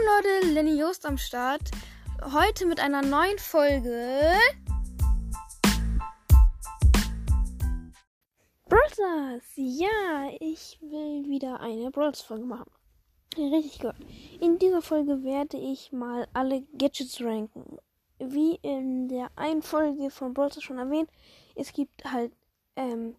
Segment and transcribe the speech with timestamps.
[0.00, 1.60] Leute, Lenny Jost am Start.
[2.32, 4.32] Heute mit einer neuen Folge.
[8.66, 9.44] Brothers!
[9.56, 12.70] Ja, ich will wieder eine Brothers-Folge machen.
[13.36, 13.94] Richtig gut.
[14.40, 17.76] In dieser Folge werde ich mal alle Gadgets ranken.
[18.18, 21.10] Wie in der einen Folge von Brothers schon erwähnt,
[21.54, 22.32] es gibt halt
[22.76, 23.16] ähm,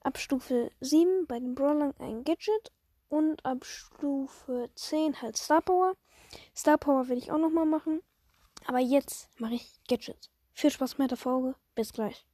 [0.00, 2.70] ab Stufe 7 bei den Brawlern ein Gadget
[3.08, 5.94] und ab Stufe 10 halt Star Power.
[6.56, 8.02] Star Power werde ich auch nochmal machen.
[8.66, 10.30] Aber jetzt mache ich Gadgets.
[10.52, 11.54] Viel Spaß mit der Folge.
[11.74, 12.26] Bis gleich.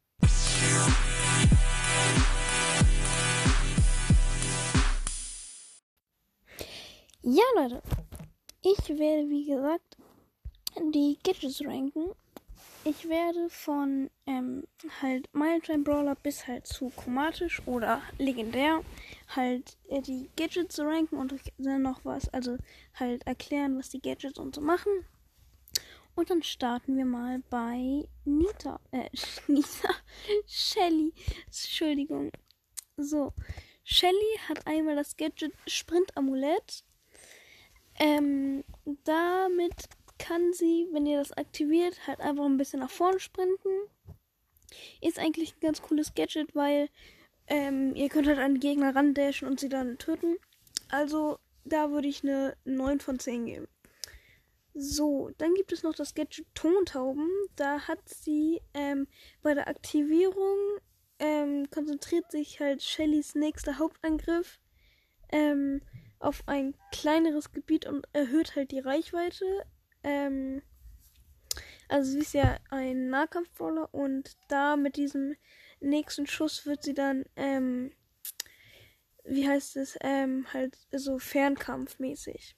[7.23, 7.83] Ja, Leute.
[8.62, 9.97] Ich werde, wie gesagt,
[10.77, 12.10] die Gadgets ranken
[12.88, 14.65] ich werde von ähm,
[15.02, 18.83] halt Meilenstein Brawler bis halt zu chromatisch oder legendär
[19.29, 22.57] halt äh, die Gadgets ranken und dann noch was, also
[22.95, 24.90] halt erklären, was die Gadgets und so machen.
[26.15, 29.10] Und dann starten wir mal bei Nita, äh,
[29.46, 29.91] Nita,
[30.46, 31.13] Shelly,
[31.45, 32.32] Entschuldigung.
[32.96, 33.35] So,
[33.85, 36.85] Shelly hat einmal das Gadget Sprint Amulett.
[38.01, 38.65] Ähm,
[39.04, 39.88] damit
[40.19, 43.71] kann sie, wenn ihr das aktiviert, halt einfach ein bisschen nach vorne sprinten.
[45.01, 46.88] Ist eigentlich ein ganz cooles Gadget, weil
[47.47, 50.37] ähm, ihr könnt halt an Gegner randashen und sie dann töten.
[50.91, 53.69] Also da würde ich eine 9 von 10 geben.
[54.75, 57.29] So, dann gibt es noch das Gadget Tontauben.
[57.57, 59.09] Da hat sie ähm,
[59.43, 60.57] bei der Aktivierung
[61.19, 64.60] ähm, konzentriert sich halt Shellys nächster Hauptangriff
[65.31, 65.82] ähm,
[66.21, 69.65] auf ein kleineres Gebiet und erhöht halt die Reichweite.
[70.09, 70.62] Ähm,
[71.88, 75.37] also sie ist ja ein Nahkampfbrawler und da mit diesem
[75.81, 77.92] nächsten Schuss wird sie dann, ähm,
[79.25, 82.56] wie heißt es, ähm, halt so Fernkampfmäßig.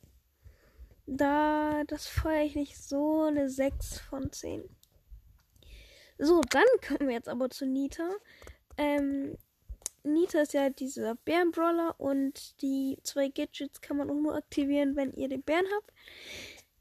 [1.06, 4.64] Da, das feiere ich nicht so eine 6 von 10.
[6.18, 8.08] So, dann kommen wir jetzt aber zu Nita.
[8.76, 9.36] Ähm,
[10.02, 15.12] Nita ist ja dieser Bärenbrawler und die zwei Gadgets kann man auch nur aktivieren, wenn
[15.12, 15.92] ihr den Bären habt.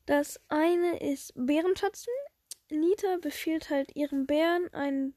[0.10, 2.12] Das eine ist Bärentatzen.
[2.72, 5.14] Nita befiehlt halt ihrem Bären einen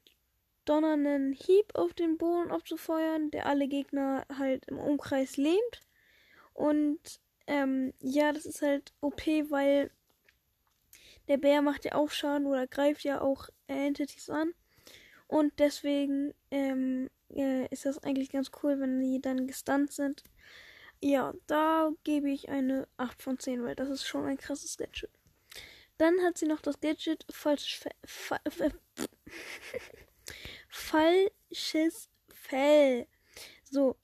[0.65, 5.81] donnernden Hieb auf den Boden abzufeuern, der alle Gegner halt im Umkreis lähmt.
[6.53, 6.99] Und
[7.47, 9.89] ähm, ja, das ist halt OP, weil
[11.27, 14.53] der Bär macht ja auch Schaden oder greift ja auch Entities an.
[15.25, 20.23] Und deswegen ähm, äh, ist das eigentlich ganz cool, wenn die dann gestunt sind.
[21.05, 25.11] Ja, da gebe ich eine 8 von 10, weil das ist schon ein krasses Gadget.
[25.97, 28.39] Dann hat sie noch das Gadget falsches, Fe Fa
[30.69, 33.05] falsches Fell.
[33.65, 33.97] So,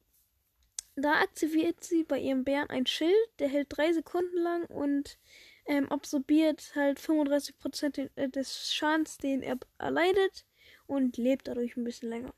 [0.97, 5.17] da aktiviert sie bei ihrem Bären ein Schild, der hält 3 Sekunden lang und
[5.67, 10.45] ähm, absorbiert halt 35% äh, des Schadens, den er erleidet
[10.85, 12.33] und lebt dadurch ein bisschen länger.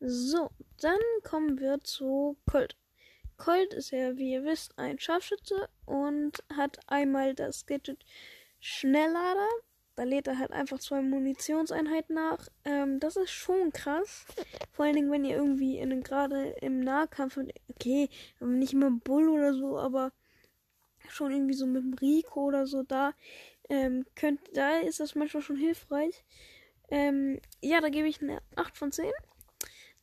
[0.00, 2.79] So, dann kommen wir zu Colt.
[3.40, 8.04] Colt ist ja, wie ihr wisst, ein Scharfschütze und hat einmal das Gadget
[8.60, 9.48] Schnelllader.
[9.96, 12.48] Da lädt er halt einfach zwei Munitionseinheiten nach.
[12.64, 14.26] Ähm, das ist schon krass.
[14.70, 18.08] Vor allen Dingen, wenn ihr irgendwie in gerade im Nahkampf, okay,
[18.40, 20.12] nicht mit dem Bull oder so, aber
[21.08, 23.14] schon irgendwie so mit dem Rico oder so, da
[23.70, 26.24] ähm, könnt, da ist das manchmal schon hilfreich.
[26.90, 29.10] Ähm, ja, da gebe ich eine 8 von 10.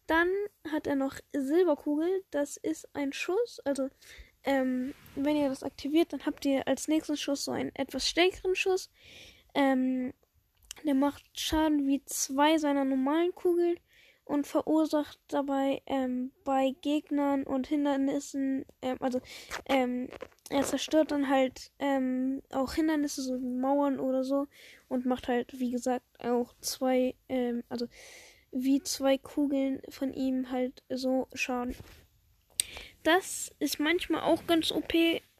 [0.07, 0.29] Dann
[0.71, 2.23] hat er noch Silberkugel.
[2.31, 3.59] Das ist ein Schuss.
[3.65, 3.89] Also,
[4.43, 8.55] ähm, wenn ihr das aktiviert, dann habt ihr als nächsten Schuss so einen etwas stärkeren
[8.55, 8.89] Schuss.
[9.53, 10.13] Ähm,
[10.83, 13.77] der macht Schaden wie zwei seiner normalen Kugeln
[14.27, 19.21] und verursacht dabei ähm, bei Gegnern und Hindernissen, ähm, also
[19.67, 20.09] ähm,
[20.49, 24.47] er zerstört dann halt ähm, auch Hindernisse, so Mauern oder so
[24.87, 27.87] und macht halt, wie gesagt, auch zwei, ähm, also
[28.51, 31.75] wie zwei Kugeln von ihm halt so schauen.
[33.03, 34.93] Das ist manchmal auch ganz OP.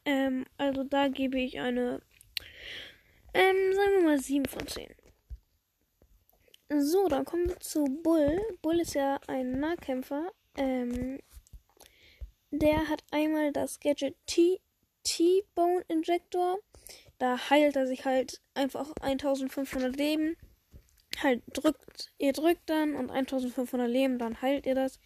[0.04, 2.00] Ähm, also da gebe ich eine,
[3.34, 4.94] ähm, sagen wir mal 7 von 10.
[6.70, 8.40] So, dann kommen wir zu Bull.
[8.62, 10.30] Bull ist ja ein Nahkämpfer.
[10.56, 11.18] Ähm,
[12.50, 16.58] der hat einmal das Gadget T-Bone Injector.
[17.18, 20.36] Da heilt er sich halt einfach 1500 Leben
[21.22, 25.00] halt drückt, ihr drückt dann und 1500 Leben, dann heilt ihr das.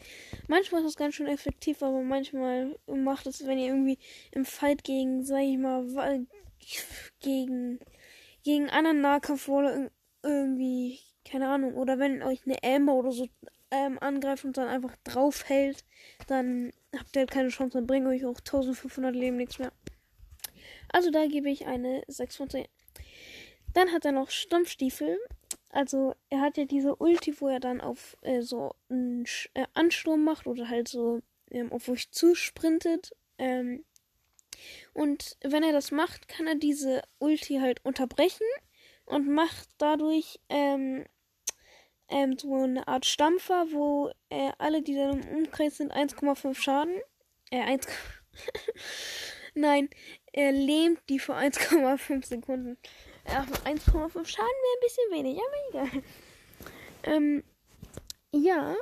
[0.48, 3.98] Manchmal ist das ganz schön effektiv, aber manchmal macht es, wenn ihr irgendwie
[4.32, 5.86] im Fight gegen, sag ich mal,
[7.20, 7.80] gegen,
[8.44, 9.90] gegen anderen Nahkampfroller
[10.22, 13.28] irgendwie, keine Ahnung, oder wenn euch eine Amber oder so
[13.70, 15.84] ähm, angreift und dann einfach drauf hält,
[16.26, 19.72] dann habt ihr halt keine Chance, dann bringt euch auch 1500 Leben nichts mehr.
[20.92, 22.66] Also da gebe ich eine 6 von 10.
[23.72, 25.18] Dann hat er noch Stampfstiefel.
[25.72, 29.24] Also er hat ja diese Ulti, wo er dann auf äh, so einen
[29.54, 33.16] äh, Ansturm macht oder halt so ähm, auf euch zusprintet.
[33.38, 33.84] Ähm,
[34.92, 38.46] und wenn er das macht, kann er diese Ulti halt unterbrechen
[39.06, 41.06] und macht dadurch ähm,
[42.08, 47.00] ähm, so eine Art Stampfer, wo äh, alle, die dann im Umkreis sind, 1,5 Schaden.
[47.50, 47.86] Äh, 1.
[49.54, 49.88] Nein,
[50.32, 52.76] er lähmt die für 1,5 Sekunden.
[53.26, 56.02] Ja, 1,5 Schaden wäre ein bisschen wenig, aber egal.
[57.04, 57.42] Ähm,
[58.32, 58.76] ja,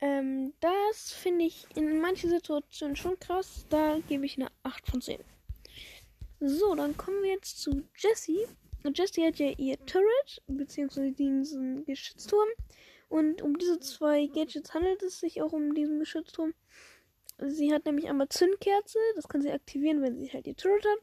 [0.00, 3.66] ähm, das finde ich in manchen Situationen schon krass.
[3.70, 5.18] Da gebe ich eine 8 von 10.
[6.40, 8.46] So, dann kommen wir jetzt zu Jessie.
[8.94, 12.48] Jessie hat ja ihr Turret, beziehungsweise diesen Geschützturm.
[13.08, 16.54] Und um diese zwei Gadgets handelt es sich auch um diesen Geschützturm.
[17.38, 20.98] Sie hat nämlich einmal Zündkerze, das kann sie aktivieren, wenn sie halt ihr Turret hat.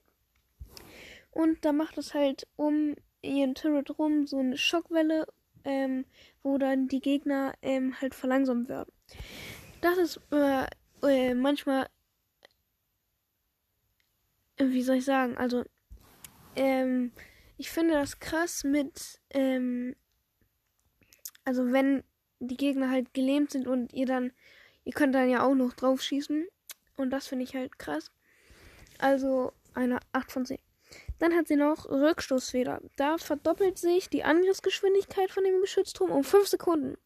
[1.31, 5.27] Und da macht es halt um ihren Turret rum so eine Schockwelle,
[5.63, 6.05] ähm,
[6.41, 8.91] wo dann die Gegner ähm, halt verlangsamt werden.
[9.81, 10.65] Das ist äh,
[11.03, 11.87] äh, manchmal,
[14.57, 15.63] wie soll ich sagen, also
[16.55, 17.11] ähm,
[17.57, 19.95] ich finde das krass mit, ähm,
[21.45, 22.03] also wenn
[22.39, 24.31] die Gegner halt gelähmt sind und ihr dann,
[24.85, 26.47] ihr könnt dann ja auch noch drauf schießen.
[26.95, 28.11] Und das finde ich halt krass.
[28.97, 30.57] Also eine 8 von 10.
[31.19, 32.81] Dann hat sie noch Rückstoßfeder.
[32.95, 36.97] Da verdoppelt sich die Angriffsgeschwindigkeit von dem Geschützturm um 5 Sekunden.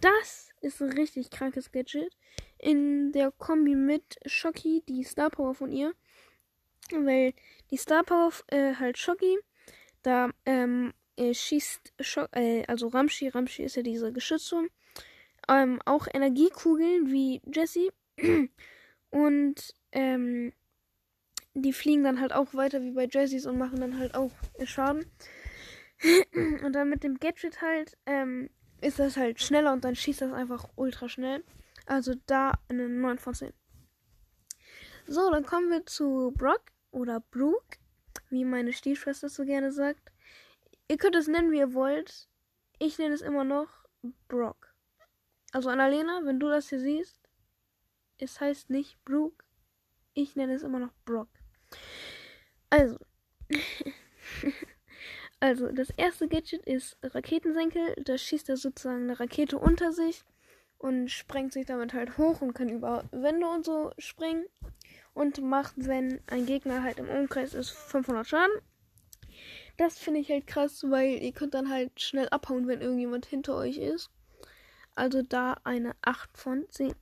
[0.00, 2.16] Das ist ein richtig krankes Gadget.
[2.58, 5.94] In der Kombi mit Shocky, die Star Power von ihr.
[6.90, 7.32] Weil
[7.70, 9.38] die Star Power äh, halt Shocky
[10.06, 11.94] da ähm, schießt,
[12.32, 14.68] äh, also Ramschi, Ramschi ist ja dieser Geschützturm,
[15.48, 17.88] ähm, auch Energiekugeln wie Jesse.
[19.10, 20.52] Und ähm,
[21.62, 24.32] die fliegen dann halt auch weiter wie bei Jessys und machen dann halt auch
[24.64, 25.06] Schaden.
[26.62, 28.50] und dann mit dem Gadget halt ähm,
[28.82, 31.42] ist das halt schneller und dann schießt das einfach ultra schnell.
[31.86, 33.52] Also da eine 9 von 10.
[35.06, 37.78] So, dann kommen wir zu Brock oder Brooke
[38.28, 40.12] wie meine Stiefschwester so gerne sagt.
[40.88, 42.28] Ihr könnt es nennen, wie ihr wollt.
[42.78, 43.68] Ich nenne es immer noch
[44.28, 44.74] Brock.
[45.52, 47.20] Also Annalena, wenn du das hier siehst,
[48.18, 49.44] es heißt nicht Brooke.
[50.12, 51.28] Ich nenne es immer noch Brock.
[52.70, 52.98] Also.
[55.40, 57.94] also, das erste Gadget ist Raketensenkel.
[58.04, 60.24] Da schießt er sozusagen eine Rakete unter sich
[60.78, 64.46] und sprengt sich damit halt hoch und kann über Wände und so springen
[65.14, 68.54] und macht, wenn ein Gegner halt im Umkreis ist, 500 Schaden.
[69.78, 73.56] Das finde ich halt krass, weil ihr könnt dann halt schnell abhauen, wenn irgendjemand hinter
[73.56, 74.10] euch ist.
[74.94, 76.94] Also da eine 8 von 10.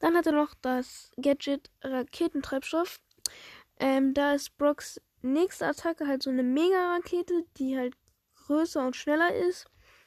[0.00, 3.00] Dann hat er noch das Gadget Raketentreibstoff.
[3.80, 7.96] Ähm, da ist Brocks nächste Attacke halt so eine Mega-Rakete, die halt
[8.46, 9.66] größer und schneller ist.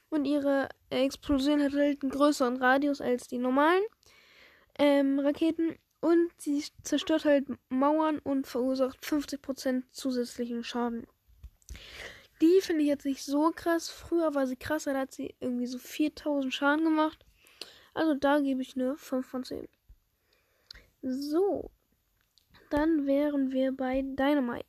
[0.10, 3.84] Und ihre Explosion hat halt einen größeren Radius als die normalen
[4.78, 5.76] ähm, Raketen.
[6.02, 11.08] Und sie zerstört halt Mauern und verursacht 50% zusätzlichen Schaden.
[12.42, 13.90] Die finde ich jetzt nicht so krass.
[13.90, 17.26] Früher war sie krasser, da hat sie irgendwie so 4000 Schaden gemacht.
[17.94, 19.68] Also da gebe ich eine 5 von 10.
[21.02, 21.72] So.
[22.74, 24.66] Dann wären wir bei Dynamite.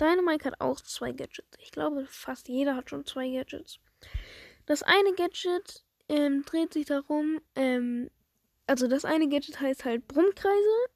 [0.00, 1.56] Dynamite hat auch zwei Gadgets.
[1.60, 3.78] Ich glaube, fast jeder hat schon zwei Gadgets.
[4.66, 8.10] Das eine Gadget ähm, dreht sich darum, ähm,
[8.66, 10.88] also das eine Gadget heißt halt Brummkreise.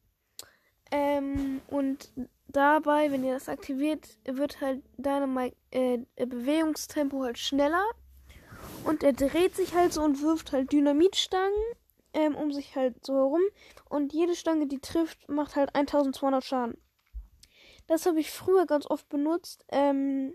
[0.90, 2.10] Ähm, und
[2.48, 7.84] dabei, wenn ihr das aktiviert, wird halt deine äh, Bewegungstempo halt schneller.
[8.82, 11.54] Und er dreht sich halt so und wirft halt Dynamitstangen
[12.12, 13.42] ähm, um sich halt so herum.
[13.88, 16.78] Und jede Stange, die trifft, macht halt 1200 Schaden.
[17.86, 19.64] Das habe ich früher ganz oft benutzt.
[19.68, 20.34] Ähm,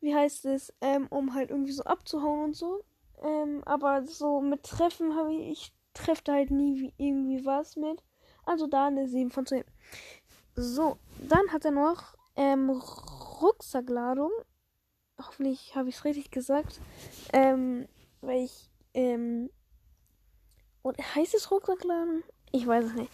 [0.00, 0.72] wie heißt es?
[0.80, 2.82] Ähm, um halt irgendwie so abzuhauen und so.
[3.22, 8.02] Ähm, aber so mit Treffen habe ich trefft halt nie irgendwie was mit.
[8.44, 9.64] Also da eine 7 von 10.
[10.56, 12.70] So, dann hat er noch ähm,
[13.40, 14.30] Rucksackladung.
[15.18, 16.80] Hoffentlich habe ich es richtig gesagt.
[17.32, 17.86] Ähm,
[18.20, 19.50] weil ich, ähm,
[20.82, 22.22] und heißt es Rucksackladung?
[22.52, 23.12] Ich weiß es nicht.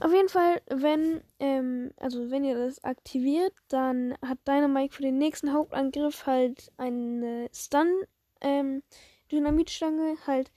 [0.00, 5.18] Auf jeden Fall, wenn, ähm, also wenn ihr das aktiviert, dann hat Dynamite für den
[5.18, 7.88] nächsten Hauptangriff halt eine Stun,
[8.40, 8.82] ähm,
[9.32, 10.52] Dynamitstange halt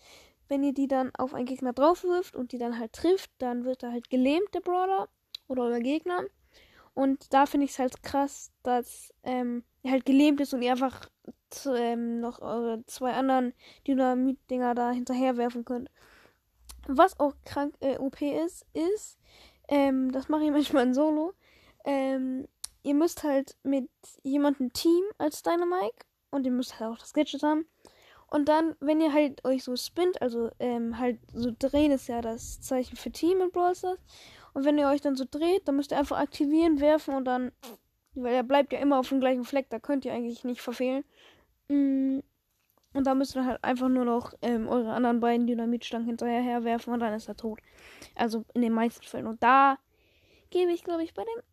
[0.50, 3.64] wenn ihr die dann auf einen Gegner drauf wirft und die dann halt trifft, dann
[3.64, 5.08] wird er halt gelähmt, der Brawler
[5.48, 6.24] oder euer Gegner.
[6.96, 10.72] Und da finde ich es halt krass, dass ähm, er halt gelähmt ist und ihr
[10.72, 11.08] einfach
[11.68, 13.54] ähm, noch eure zwei anderen
[13.88, 15.90] Dynamit-Dinger da hinterher werfen könnt.
[16.88, 19.18] Was auch krank äh, OP ist, ist,
[19.68, 21.34] ähm, das mache ich manchmal in Solo,
[21.86, 22.48] ähm,
[22.84, 23.90] ihr müsst halt mit
[24.24, 27.66] jemandem Team als Dynamike und ihr müsst halt auch das Gadget haben.
[28.28, 32.22] Und dann, wenn ihr halt euch so spinnt, also ähm, halt so drehen ist ja
[32.22, 34.00] das Zeichen für Team in Brawl Stars.
[34.54, 37.52] Und wenn ihr euch dann so dreht, dann müsst ihr einfach aktivieren, werfen und dann,
[38.14, 41.04] weil er bleibt ja immer auf dem gleichen Fleck, da könnt ihr eigentlich nicht verfehlen.
[41.70, 42.20] Mm,
[42.94, 46.94] und da müsst ihr halt einfach nur noch ähm, eure anderen beiden Dynamitstangen hinterher herwerfen
[46.94, 47.60] und dann ist er tot.
[48.16, 49.28] Also in den meisten Fällen.
[49.28, 49.78] Und da
[50.50, 51.44] gebe ich, glaube ich, bei dem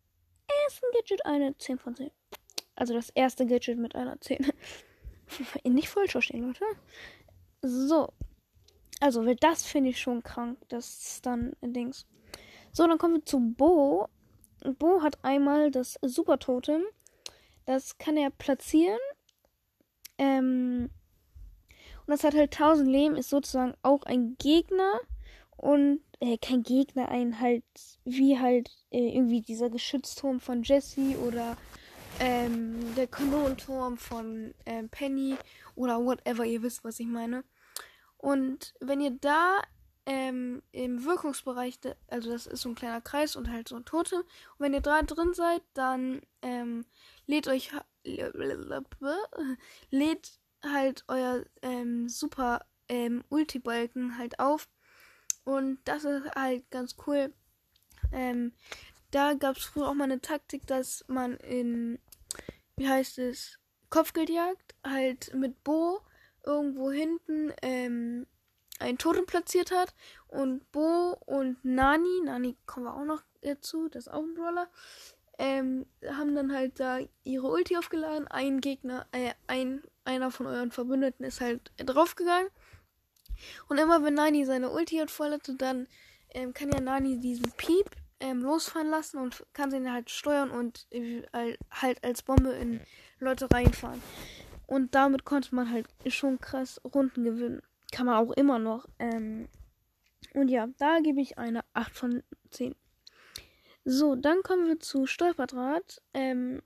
[0.65, 2.09] ersten Gadget eine 10 von 10.
[2.75, 4.51] Also das erste Gadget mit einer 10.
[5.63, 6.65] Nicht falsch verstehen, Leute.
[7.61, 8.09] So.
[8.99, 10.57] Also, weil das finde ich schon krank.
[10.69, 12.07] Das ist dann Dings.
[12.71, 14.07] So, dann kommen wir zu Bo.
[14.79, 16.83] Bo hat einmal das Super Totem.
[17.65, 18.99] Das kann er platzieren.
[20.17, 20.89] Ähm,
[22.07, 25.01] und das hat halt 1000 Leben, ist sozusagen auch ein Gegner.
[25.57, 27.65] Und, äh, kein Gegner, ein halt,
[28.05, 31.57] wie halt äh, irgendwie dieser Geschützturm von Jesse oder
[32.19, 35.35] ähm, der Kanonenturm von ähm, Penny
[35.75, 37.43] oder whatever, ihr wisst, was ich meine.
[38.17, 39.61] Und wenn ihr da
[40.05, 44.19] ähm, im Wirkungsbereich, also das ist so ein kleiner Kreis und halt so ein Totem,
[44.19, 46.85] und wenn ihr da drin seid, dann ähm,
[47.25, 47.71] lädt euch
[49.89, 54.67] lädt halt euer ähm, super ähm, Ulti-Balken halt auf.
[55.43, 57.33] Und das ist halt ganz cool.
[58.11, 58.53] Ähm,
[59.11, 61.99] da gab es früher auch mal eine Taktik, dass man in
[62.77, 63.59] wie heißt es,
[63.89, 66.01] Kopfgeldjagd halt mit Bo
[66.45, 68.27] irgendwo hinten ähm,
[68.79, 69.93] ein Totem platziert hat
[70.27, 74.69] und Bo und Nani, Nani kommen wir auch noch dazu, das ist auch ein Brawler,
[75.37, 78.27] ähm, haben dann halt da ihre Ulti aufgeladen.
[78.27, 82.49] Ein Gegner, äh, ein, einer von euren Verbündeten ist halt draufgegangen.
[83.69, 85.87] Und immer wenn Nani seine Ulti hat voll hatte, dann
[86.33, 87.89] ähm, kann ja Nani diesen Piep
[88.19, 91.23] ähm, losfahren lassen und kann sie halt steuern und äh,
[91.71, 92.81] halt als Bombe in
[93.19, 94.01] Leute reinfahren.
[94.65, 97.61] Und damit konnte man halt schon krass Runden gewinnen.
[97.91, 98.85] Kann man auch immer noch.
[98.99, 99.47] Ähm,
[100.33, 102.75] und ja, da gebe ich eine 8 von 10.
[103.89, 106.01] So, dann kommen wir zu Stolperdraht.
[106.13, 106.61] Ähm,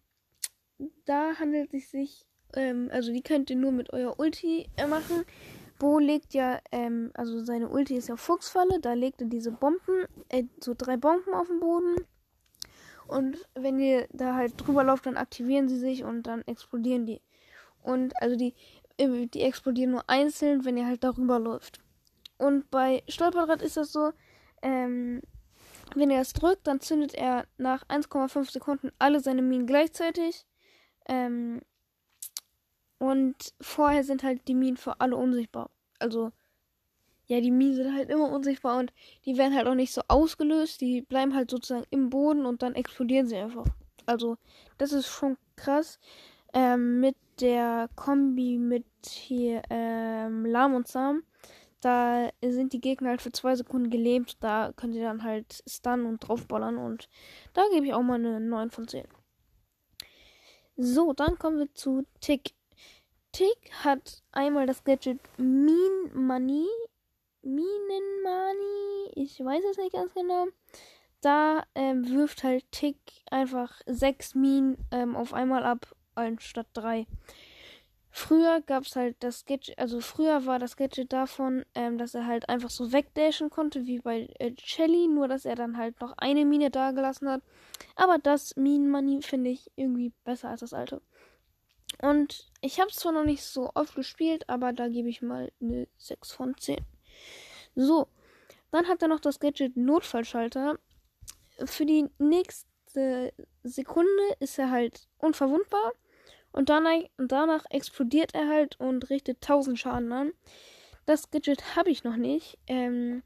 [1.05, 2.25] da handelt es sich,
[2.55, 5.23] ähm, also die könnt ihr nur mit eurer Ulti äh, machen.
[5.77, 10.07] Bo legt ja, ähm, also seine Ulti ist ja Fuchsfalle, da legt er diese Bomben,
[10.29, 12.07] äh, so drei Bomben auf den Boden.
[13.07, 17.21] Und wenn ihr da halt drüber lauft, dann aktivieren sie sich und dann explodieren die.
[17.83, 18.55] Und also die,
[18.97, 21.81] äh, die explodieren nur einzeln, wenn ihr halt darüber läuft.
[22.39, 24.11] Und bei Stolperrad ist das so,
[24.63, 25.21] ähm,
[25.95, 30.45] wenn er es drückt, dann zündet er nach 1,5 Sekunden alle seine Minen gleichzeitig.
[31.07, 31.61] Ähm,
[32.99, 35.71] und vorher sind halt die Minen für alle unsichtbar.
[35.99, 36.31] Also,
[37.25, 38.93] ja, die Minen sind halt immer unsichtbar und
[39.25, 40.81] die werden halt auch nicht so ausgelöst.
[40.81, 43.65] Die bleiben halt sozusagen im Boden und dann explodieren sie einfach.
[44.05, 44.37] Also,
[44.77, 45.99] das ist schon krass.
[46.53, 51.23] Ähm, mit der Kombi mit hier ähm, Lahm und Sam.
[51.81, 54.37] Da sind die Gegner halt für zwei Sekunden gelebt.
[54.39, 56.77] Da könnt ihr dann halt stunnen und draufballern.
[56.77, 57.09] Und
[57.53, 59.05] da gebe ich auch mal eine 9 von 10.
[60.77, 62.53] So, dann kommen wir zu Tick.
[63.31, 66.67] Tick hat einmal das Gadget Mean Money.
[67.43, 69.11] Minen Money.
[69.15, 70.47] Ich weiß es nicht ganz genau.
[71.21, 72.97] Da ähm, wirft halt Tick
[73.29, 77.05] einfach sechs Minen ähm, auf einmal ab, anstatt drei.
[78.13, 82.27] Früher gab es halt das Gadget, also früher war das Gadget davon, ähm, dass er
[82.27, 86.17] halt einfach so wegdashen konnte, wie bei äh, Shelly, nur dass er dann halt noch
[86.17, 87.41] eine Mine dagelassen hat.
[87.95, 91.01] Aber das Minen Money finde ich irgendwie besser als das alte.
[92.01, 95.51] Und ich habe es zwar noch nicht so oft gespielt, aber da gebe ich mal
[95.61, 96.85] eine 6 von 10.
[97.75, 98.07] So,
[98.71, 100.79] dann hat er noch das Gadget Notfallschalter.
[101.63, 105.93] Für die nächste Sekunde ist er halt unverwundbar.
[106.51, 110.31] Und danach, danach explodiert er halt und richtet 1000 Schaden an.
[111.05, 112.57] Das Gadget habe ich noch nicht.
[112.67, 113.23] Ähm,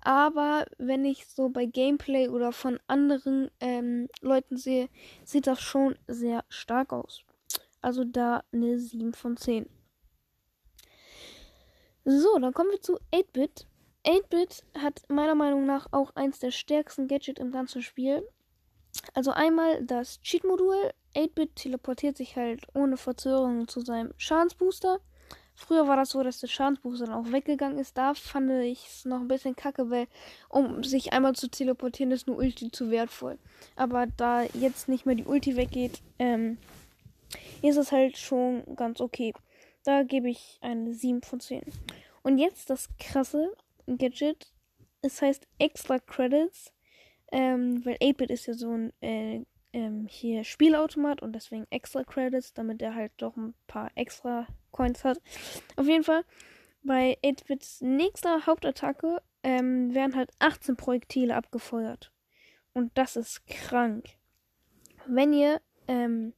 [0.00, 4.88] aber wenn ich so bei Gameplay oder von anderen ähm, Leuten sehe,
[5.24, 7.24] sieht das schon sehr stark aus.
[7.80, 9.68] Also da eine 7 von 10.
[12.04, 13.66] So, dann kommen wir zu 8-Bit.
[14.04, 18.26] 8-Bit hat meiner Meinung nach auch eins der stärksten Gadgets im ganzen Spiel.
[19.14, 20.92] Also einmal das Cheat-Modul.
[21.14, 25.00] 8-Bit teleportiert sich halt ohne Verzögerung zu seinem Schadensbooster.
[25.54, 27.98] Früher war das so, dass der Schadensbooster dann auch weggegangen ist.
[27.98, 30.06] Da fand ich es noch ein bisschen kacke, weil
[30.48, 33.38] um sich einmal zu teleportieren, ist nur Ulti zu wertvoll.
[33.76, 36.56] Aber da jetzt nicht mehr die Ulti weggeht, ähm,
[37.60, 39.34] ist es halt schon ganz okay.
[39.84, 41.62] Da gebe ich eine 7 von 10.
[42.22, 43.52] Und jetzt das krasse
[43.86, 44.52] Gadget.
[45.02, 46.72] Es heißt Extra Credits.
[47.32, 52.52] Ähm, weil 8-Bit ist ja so ein äh, ähm, hier Spielautomat und deswegen extra Credits,
[52.52, 55.18] damit er halt doch ein paar extra Coins hat.
[55.76, 56.24] Auf jeden Fall,
[56.82, 62.12] bei 8-Bits nächster Hauptattacke ähm, werden halt 18 Projektile abgefeuert.
[62.74, 64.06] Und das ist krank.
[65.06, 66.32] Wenn ihr, ähm,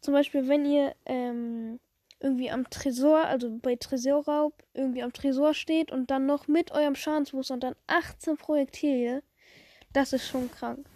[0.00, 1.80] zum Beispiel, wenn ihr ähm,
[2.20, 6.94] irgendwie am Tresor, also bei Tresorraub, irgendwie am Tresor steht und dann noch mit eurem
[6.94, 9.22] Schadensmuster und dann 18 Projektile,
[9.98, 10.86] das ist schon krank.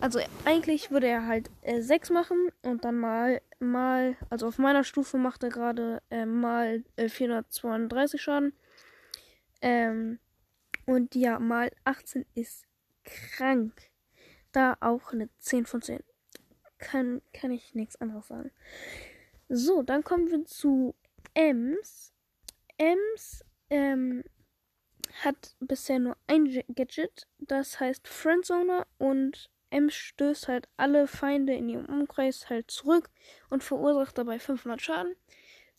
[0.00, 4.82] Also eigentlich würde er halt äh, 6 machen und dann mal, mal, also auf meiner
[4.82, 8.52] Stufe macht er gerade äh, mal äh, 432 Schaden.
[9.60, 10.18] Ähm,
[10.86, 12.64] und ja, mal 18 ist
[13.04, 13.90] krank.
[14.50, 16.00] Da auch eine 10 von 10.
[16.78, 18.50] Kann, kann ich nichts anderes sagen.
[19.48, 20.96] So, dann kommen wir zu
[21.34, 22.12] Ems.
[22.76, 24.24] Ems ähm,
[25.24, 31.68] hat bisher nur ein Gadget, das heißt Friendzoner und Ems stößt halt alle Feinde in
[31.68, 33.08] ihrem Umkreis halt zurück
[33.48, 35.16] und verursacht dabei 500 Schaden.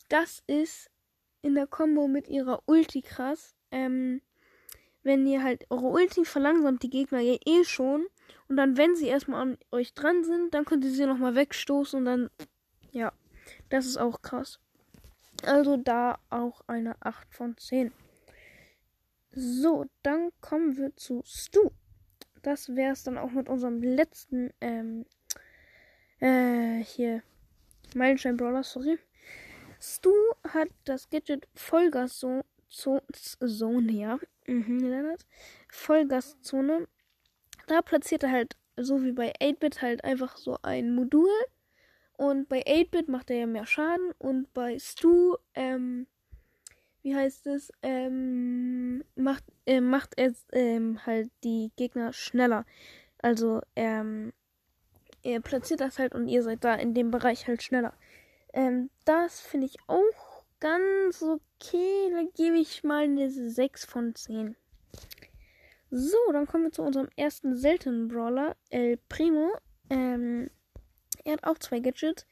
[0.08, 0.90] Das ist
[1.42, 3.54] in der Combo mit ihrer Ulti krass.
[3.70, 4.20] Ähm,
[5.04, 8.06] wenn ihr halt eure Ulti verlangsamt die Gegner ja eh schon
[8.48, 11.98] und dann, wenn sie erstmal an euch dran sind, dann könnt ihr sie nochmal wegstoßen
[12.00, 12.30] und dann,
[12.90, 13.12] ja,
[13.68, 14.58] das ist auch krass.
[15.44, 17.92] Also da auch eine 8 von 10.
[19.34, 21.70] So, dann kommen wir zu Stu.
[22.42, 25.06] Das wäre es dann auch mit unserem letzten, ähm,
[26.20, 27.22] äh, hier,
[27.94, 28.98] Meilenstein Brawler, sorry.
[29.80, 30.12] Stu
[30.48, 35.16] hat das Gadget Vollgaszone, Zone, ja, mhm,
[35.70, 36.86] Vollgaszone.
[37.66, 41.28] Da platziert er halt, so wie bei 8-Bit, halt einfach so ein Modul
[42.16, 44.12] und bei 8-Bit macht er ja mehr Schaden.
[44.18, 46.06] Und bei Stu, ähm,
[47.04, 52.64] wie heißt es, ähm, macht, äh, macht er ähm, halt die Gegner schneller.
[53.18, 54.32] Also, ähm,
[55.22, 57.92] er platziert das halt und ihr seid da in dem Bereich halt schneller.
[58.54, 62.10] Ähm, das finde ich auch ganz okay.
[62.10, 64.56] Da gebe ich mal eine 6 von 10.
[65.90, 69.52] So, dann kommen wir zu unserem ersten seltenen Brawler, El Primo.
[69.90, 70.50] Ähm,
[71.24, 72.26] er hat auch zwei Gadgets.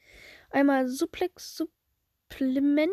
[0.50, 2.90] Einmal Suplex Supplement.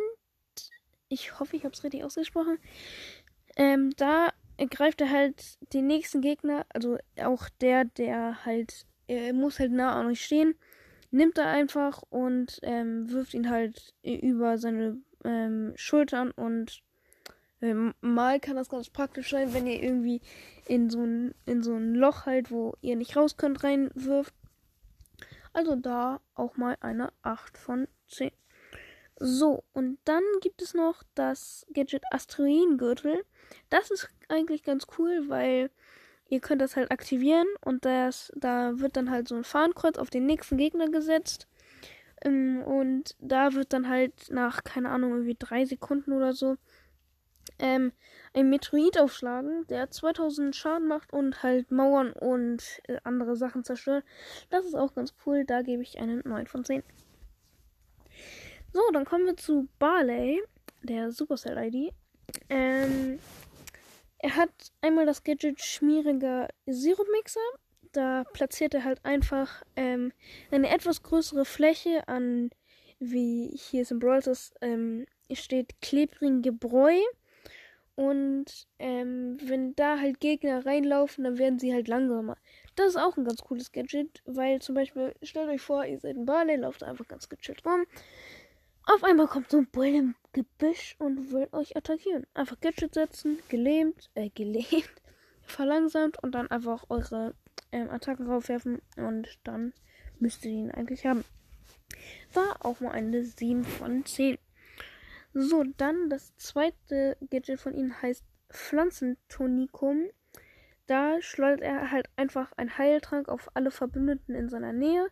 [1.10, 2.60] Ich hoffe, ich habe es richtig ausgesprochen.
[3.56, 4.32] Ähm, da
[4.70, 10.00] greift er halt den nächsten Gegner, also auch der, der halt, er muss halt nah
[10.00, 10.56] an euch stehen,
[11.12, 16.84] nimmt er einfach und ähm, wirft ihn halt über seine ähm, Schultern und
[17.62, 20.22] ähm, mal kann das ganz praktisch sein, wenn ihr irgendwie
[20.68, 24.34] in so ein, in so ein Loch halt, wo ihr nicht raus könnt, reinwirft.
[25.52, 28.32] Also da auch mal eine 8 von 10.
[29.20, 33.26] So, und dann gibt es noch das Gadget Asteroidengürtel.
[33.70, 35.70] Das ist eigentlich ganz cool, weil
[36.30, 40.10] ihr könnt das halt aktivieren und das, da wird dann halt so ein Fahnenkreuz auf
[40.10, 41.48] den nächsten Gegner gesetzt.
[42.24, 46.56] Ähm, und da wird dann halt nach, keine Ahnung, irgendwie drei Sekunden oder so
[47.60, 47.92] ähm,
[48.34, 54.06] ein Meteorit aufschlagen, der 2000 Schaden macht und halt Mauern und äh, andere Sachen zerstört.
[54.50, 55.44] Das ist auch ganz cool.
[55.46, 56.84] Da gebe ich einen 9 von 10.
[58.72, 60.42] So, dann kommen wir zu Barley,
[60.84, 61.92] der Supercell-ID.
[62.50, 63.20] Ähm,
[64.20, 64.52] er hat
[64.82, 67.40] einmal das Gadget schmieriger Sirup-Mixer.
[67.94, 70.14] Da platziert er halt einfach ähm,
[70.52, 72.52] eine etwas größere Fläche an,
[73.00, 74.22] wie hier ist im Brawl
[74.62, 77.00] ähm, steht klebrige Bräu.
[77.96, 82.38] Und ähm, wenn da halt Gegner reinlaufen, dann werden sie halt langsamer.
[82.78, 86.16] Das ist auch ein ganz cooles Gadget, weil zum Beispiel, stellt euch vor, ihr seid
[86.16, 87.86] ein Barley, lauft einfach ganz gechillt rum.
[88.92, 92.26] Auf einmal kommt so ein Bull im Gebüsch und will euch attackieren.
[92.34, 95.04] Einfach Gadget setzen, gelähmt, äh, gelähmt,
[95.44, 97.36] verlangsamt und dann einfach eure
[97.72, 99.74] ähm, Attacken raufwerfen und dann
[100.18, 101.24] müsst ihr ihn eigentlich haben.
[102.34, 104.40] War auch mal eine 7 von 10.
[105.36, 110.10] So, dann das zweite Gadget von ihnen heißt Pflanzentonikum.
[110.88, 115.12] Da schleudert er halt einfach einen Heiltrank auf alle Verbündeten in seiner Nähe.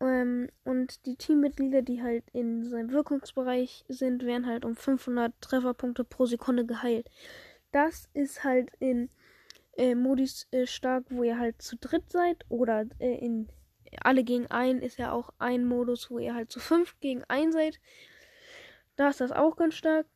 [0.00, 6.04] Ähm, und die Teammitglieder, die halt in seinem Wirkungsbereich sind, werden halt um 500 Trefferpunkte
[6.04, 7.10] pro Sekunde geheilt.
[7.72, 9.10] Das ist halt in
[9.76, 12.44] äh, Modis äh, stark, wo ihr halt zu dritt seid.
[12.48, 13.48] Oder äh, in
[14.02, 17.52] alle gegen ein ist ja auch ein Modus, wo ihr halt zu fünf gegen ein
[17.52, 17.80] seid.
[18.96, 20.06] Da ist das auch ganz stark.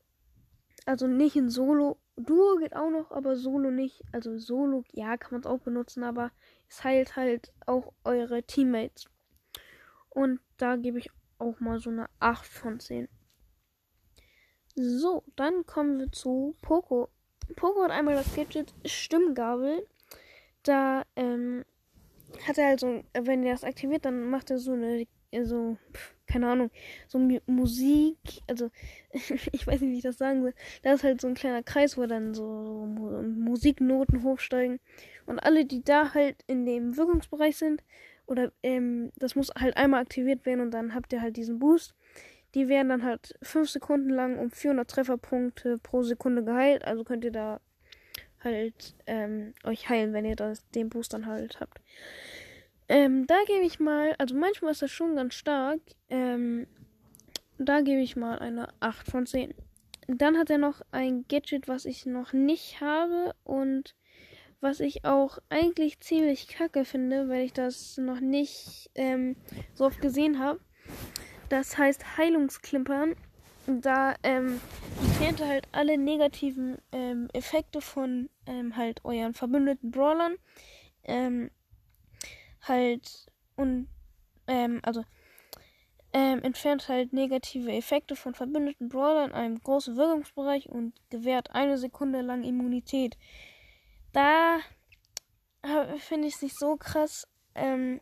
[0.86, 1.98] Also nicht in Solo.
[2.16, 4.02] Duo geht auch noch, aber Solo nicht.
[4.12, 6.30] Also Solo, ja, kann man es auch benutzen, aber
[6.68, 9.08] es heilt halt auch eure Teammates.
[10.14, 13.08] Und da gebe ich auch mal so eine 8 von 10.
[14.74, 17.08] So, dann kommen wir zu Poco.
[17.56, 19.86] Poco hat einmal das Gadget Stimmgabel.
[20.62, 21.64] Da ähm,
[22.46, 25.06] hat er halt so, wenn er das aktiviert, dann macht er so eine,
[25.42, 25.76] so,
[26.26, 26.70] keine Ahnung,
[27.08, 28.16] so Musik,
[28.48, 28.70] also
[29.52, 30.54] ich weiß nicht, wie ich das sagen soll.
[30.82, 34.80] Da ist halt so ein kleiner Kreis, wo dann so Musiknoten hochsteigen.
[35.26, 37.82] Und alle, die da halt in dem Wirkungsbereich sind,
[38.26, 41.94] oder ähm, das muss halt einmal aktiviert werden und dann habt ihr halt diesen Boost.
[42.54, 46.84] Die werden dann halt 5 Sekunden lang um 400 Trefferpunkte pro Sekunde geheilt.
[46.84, 47.60] Also könnt ihr da
[48.44, 51.80] halt ähm, euch heilen, wenn ihr das, den Boost dann halt habt.
[52.88, 55.80] Ähm, da gebe ich mal, also manchmal ist das schon ganz stark.
[56.10, 56.66] Ähm,
[57.58, 59.54] da gebe ich mal eine 8 von 10.
[60.08, 63.94] Dann hat er noch ein Gadget, was ich noch nicht habe und
[64.62, 69.36] was ich auch eigentlich ziemlich kacke finde, weil ich das noch nicht ähm,
[69.74, 70.60] so oft gesehen habe.
[71.48, 73.14] Das heißt Heilungsklimpern.
[73.66, 74.60] Da ähm,
[75.00, 80.36] entfernt halt alle negativen ähm, Effekte von ähm, halt euren verbündeten Brawlern.
[81.04, 81.50] Ähm,
[82.62, 83.88] halt und
[84.46, 85.04] ähm, also
[86.12, 91.78] ähm, entfernt halt negative Effekte von verbündeten Brawlern in einem großen Wirkungsbereich und gewährt eine
[91.78, 93.16] Sekunde lang Immunität.
[94.12, 94.60] Da
[95.98, 98.00] finde ich es nicht so krass, ähm,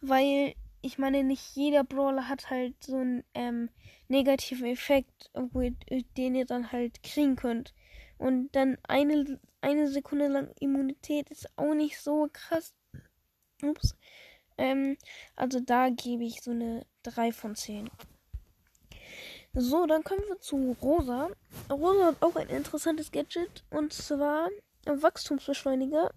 [0.00, 3.68] weil ich meine, nicht jeder Brawler hat halt so einen ähm,
[4.08, 7.74] negativen Effekt, den ihr dann halt kriegen könnt.
[8.18, 12.74] Und dann eine, eine Sekunde lang Immunität ist auch nicht so krass.
[13.62, 13.94] Ups.
[14.56, 14.96] Ähm,
[15.36, 17.90] also da gebe ich so eine 3 von 10.
[19.52, 21.30] So, dann kommen wir zu Rosa.
[21.70, 24.48] Rosa hat auch ein interessantes Gadget und zwar
[24.86, 26.10] Wachstumsbeschleuniger.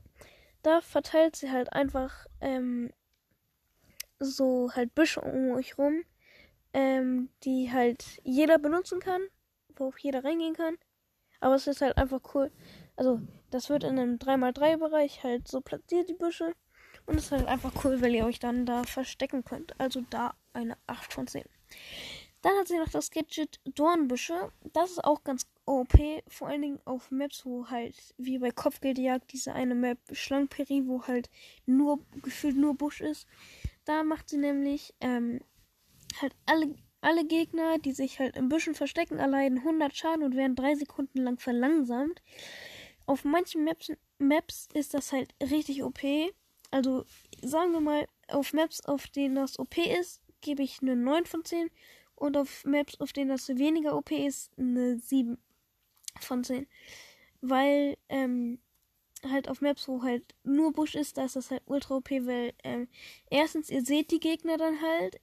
[0.62, 2.92] Da verteilt sie halt einfach ähm,
[4.20, 6.04] so halt Büsche um euch rum,
[6.74, 9.22] ähm, die halt jeder benutzen kann,
[9.76, 10.78] wo auch jeder reingehen kann.
[11.40, 12.52] Aber es ist halt einfach cool.
[12.96, 13.20] Also,
[13.52, 16.54] das wird in einem 3x3-Bereich halt so platziert, die Büsche.
[17.06, 19.78] Und es ist halt einfach cool, weil ihr euch dann da verstecken könnt.
[19.80, 21.44] Also da eine 8 von 10.
[22.42, 24.52] Dann hat sie noch das Gadget Dornbüsche.
[24.72, 25.94] Das ist auch ganz OP.
[26.28, 31.04] Vor allen Dingen auf Maps, wo halt, wie bei Kopfgeldjagd, diese eine Map Schlangperi, wo
[31.04, 31.30] halt
[31.66, 33.28] nur, gefühlt nur Busch ist.
[33.86, 35.40] Da macht sie nämlich ähm,
[36.22, 40.56] halt alle, alle Gegner, die sich halt im Büschen verstecken, erleiden 100 Schaden und werden
[40.56, 42.22] 3 Sekunden lang verlangsamt.
[43.06, 46.00] Auf manchen Maps, Maps ist das halt richtig OP.
[46.72, 47.06] Also
[47.42, 51.44] sagen wir mal, auf Maps, auf denen das OP ist, gebe ich eine 9 von
[51.44, 51.70] 10.
[52.16, 55.38] Und auf Maps, auf denen das weniger OP ist, eine 7
[56.20, 56.68] von 10.
[57.42, 58.60] Weil ähm,
[59.30, 62.54] halt auf Maps, wo halt nur Busch ist, da ist das halt ultra OP, weil
[62.64, 62.88] ähm,
[63.30, 65.20] erstens, ihr seht die Gegner dann halt,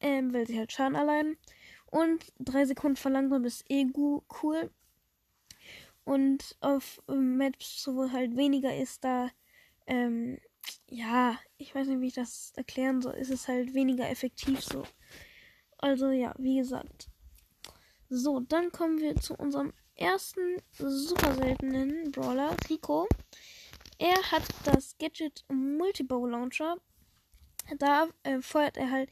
[0.00, 1.36] ähm, weil sie halt Schaden allein.
[1.86, 4.70] Und drei Sekunden verlangsamt ist eh cool.
[6.04, 9.30] Und auf ähm, Maps, wo halt weniger ist, da,
[9.86, 10.38] ähm,
[10.88, 14.84] ja, ich weiß nicht, wie ich das erklären soll, ist es halt weniger effektiv so.
[15.78, 17.08] Also ja, wie gesagt.
[18.08, 23.06] So, dann kommen wir zu unserem ersten super seltenen Brawler, Rico.
[23.98, 26.76] Er hat das Gadget Multibow Launcher.
[27.78, 29.10] Da äh, feuert er halt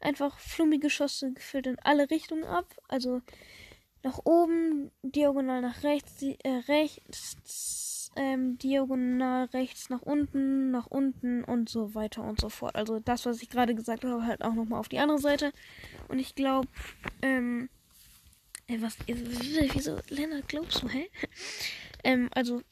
[0.00, 2.74] einfach flummige Geschosse gefüllt in alle Richtungen ab.
[2.88, 3.20] Also
[4.02, 11.44] nach oben, diagonal nach rechts, die, äh, rechts, ähm, diagonal rechts nach unten, nach unten
[11.44, 12.76] und so weiter und so fort.
[12.76, 15.52] Also das, was ich gerade gesagt habe, halt auch nochmal auf die andere Seite.
[16.08, 16.68] Und ich glaube,
[17.22, 17.68] ähm,
[18.68, 21.10] äh, was, wieso, Lennart, glaubst du, hä?
[22.04, 22.62] ähm, also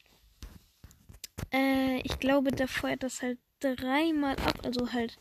[1.51, 4.59] äh, ich glaube, der feuert das halt dreimal ab.
[4.63, 5.17] Also halt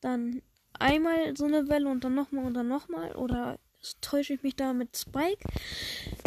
[0.00, 0.42] dann
[0.78, 3.12] einmal so eine Welle und dann nochmal und dann nochmal.
[3.16, 3.58] Oder
[4.00, 5.42] täusche ich mich da mit Spike?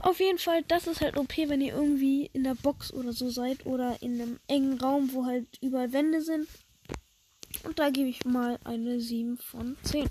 [0.01, 3.29] Auf jeden Fall, das ist halt OP, wenn ihr irgendwie in der Box oder so
[3.29, 3.65] seid.
[3.65, 6.47] Oder in einem engen Raum, wo halt überall Wände sind.
[7.63, 10.09] Und da gebe ich mal eine 7 von 10.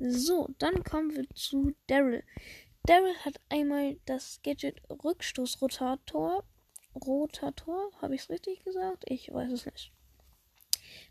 [0.00, 2.24] So, dann kommen wir zu Daryl.
[2.84, 6.42] Daryl hat einmal das Gadget Rückstoßrotator
[6.94, 7.90] Rotator.
[8.00, 9.04] Habe ich es richtig gesagt?
[9.08, 9.92] Ich weiß es nicht.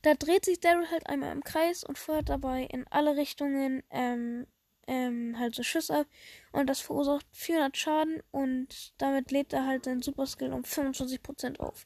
[0.01, 4.47] Da dreht sich Daryl halt einmal im Kreis und feuert dabei in alle Richtungen ähm,
[4.87, 6.07] ähm, halt so Schüsse ab.
[6.51, 11.59] Und das verursacht 400 Schaden und damit lädt er halt seinen Super Skill um 25%
[11.59, 11.85] auf.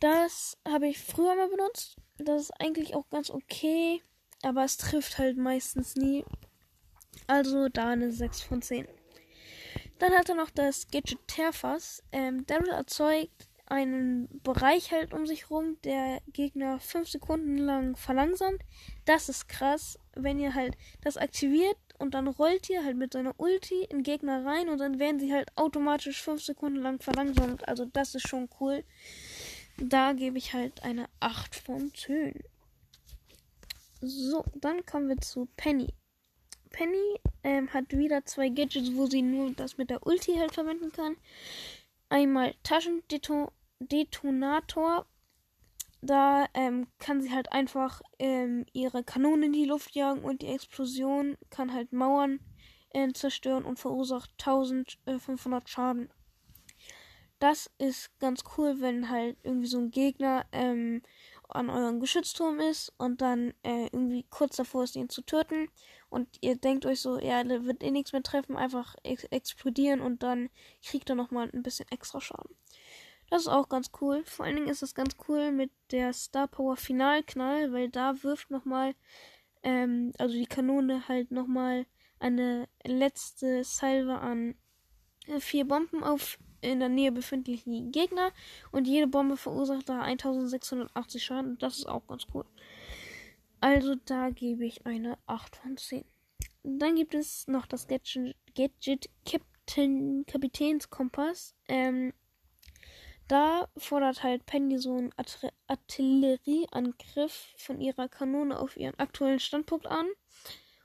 [0.00, 1.96] Das habe ich früher mal benutzt.
[2.16, 4.02] Das ist eigentlich auch ganz okay,
[4.42, 6.24] aber es trifft halt meistens nie.
[7.26, 8.86] Also da eine 6 von 10.
[9.98, 12.02] Dann hat er noch das Gadget Terfass.
[12.12, 18.62] Ähm, Daryl erzeugt einen Bereich halt um sich rum, der Gegner 5 Sekunden lang verlangsamt.
[19.04, 23.34] Das ist krass, wenn ihr halt das aktiviert und dann rollt ihr halt mit seiner
[23.38, 27.68] Ulti in Gegner rein und dann werden sie halt automatisch 5 Sekunden lang verlangsamt.
[27.68, 28.82] Also das ist schon cool.
[29.78, 32.40] Da gebe ich halt eine 8 von 10.
[34.00, 35.92] So, dann kommen wir zu Penny.
[36.70, 40.92] Penny ähm, hat wieder zwei Gadgets, wo sie nur das mit der Ulti halt verwenden
[40.92, 41.16] kann.
[42.08, 45.06] Einmal Taschendetonator.
[46.02, 50.46] Da ähm, kann sie halt einfach ähm, ihre Kanone in die Luft jagen und die
[50.46, 52.40] Explosion kann halt Mauern
[52.94, 56.10] äh, zerstören und verursacht 1500 Schaden.
[57.38, 61.02] Das ist ganz cool, wenn halt irgendwie so ein Gegner ähm,
[61.54, 65.68] an eurem Geschützturm ist und dann äh, irgendwie kurz davor ist, ihn zu töten.
[66.08, 70.00] Und ihr denkt euch so, ja, da wird eh nichts mehr treffen, einfach ex explodieren
[70.00, 70.50] und dann
[70.84, 72.56] kriegt er nochmal ein bisschen extra Schaden.
[73.30, 74.24] Das ist auch ganz cool.
[74.24, 78.50] Vor allen Dingen ist das ganz cool mit der Star Power Finalknall, weil da wirft
[78.50, 78.94] nochmal,
[79.62, 81.86] ähm, also die Kanone halt nochmal
[82.18, 84.56] eine letzte Salve an
[85.26, 88.32] äh, vier Bomben auf in der Nähe befindlichen Gegner
[88.72, 91.58] und jede Bombe verursacht da 1680 Schaden.
[91.58, 92.44] Das ist auch ganz cool.
[93.60, 96.04] Also da gebe ich eine 8 von 10.
[96.62, 101.54] Dann gibt es noch das Gadget, Gadget Captain, Kapitänskompass.
[101.68, 102.12] Ähm,
[103.28, 105.12] da fordert halt Penny so einen
[105.68, 110.06] Artillerieangriff von ihrer Kanone auf ihren aktuellen Standpunkt an.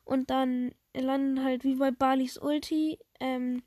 [0.03, 3.63] Und dann landen halt wie bei Balis Ulti ähm,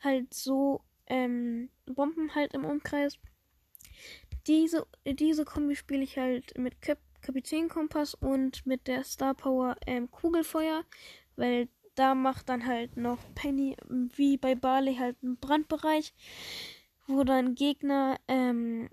[0.00, 3.18] halt so ähm, Bomben halt im Umkreis.
[4.46, 10.10] Diese, diese Kombi spiele ich halt mit Kap Kapitänkompass und mit der Star Power ähm,
[10.10, 10.82] Kugelfeuer,
[11.36, 16.14] weil da macht dann halt noch Penny wie bei Barley halt einen Brandbereich,
[17.06, 18.88] wo dann Gegner ähm,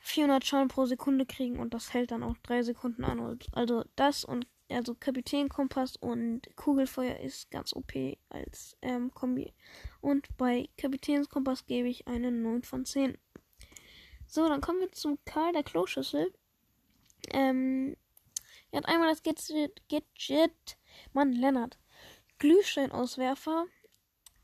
[0.00, 3.38] 400 Schaden pro Sekunde kriegen und das hält dann auch 3 Sekunden an.
[3.52, 7.92] Also das und also Kapitänkompass und Kugelfeuer ist ganz OP
[8.28, 9.52] als ähm, Kombi.
[10.00, 13.16] Und bei Kapitänskompass gebe ich eine 9 von 10.
[14.26, 16.32] So, dann kommen wir zum Karl der Kloschüssel.
[17.32, 17.96] Ähm,
[18.70, 20.76] er hat einmal das Gadget, Gadget
[21.12, 21.78] Mann, Lennart,
[22.38, 23.66] Glühsteinauswerfer.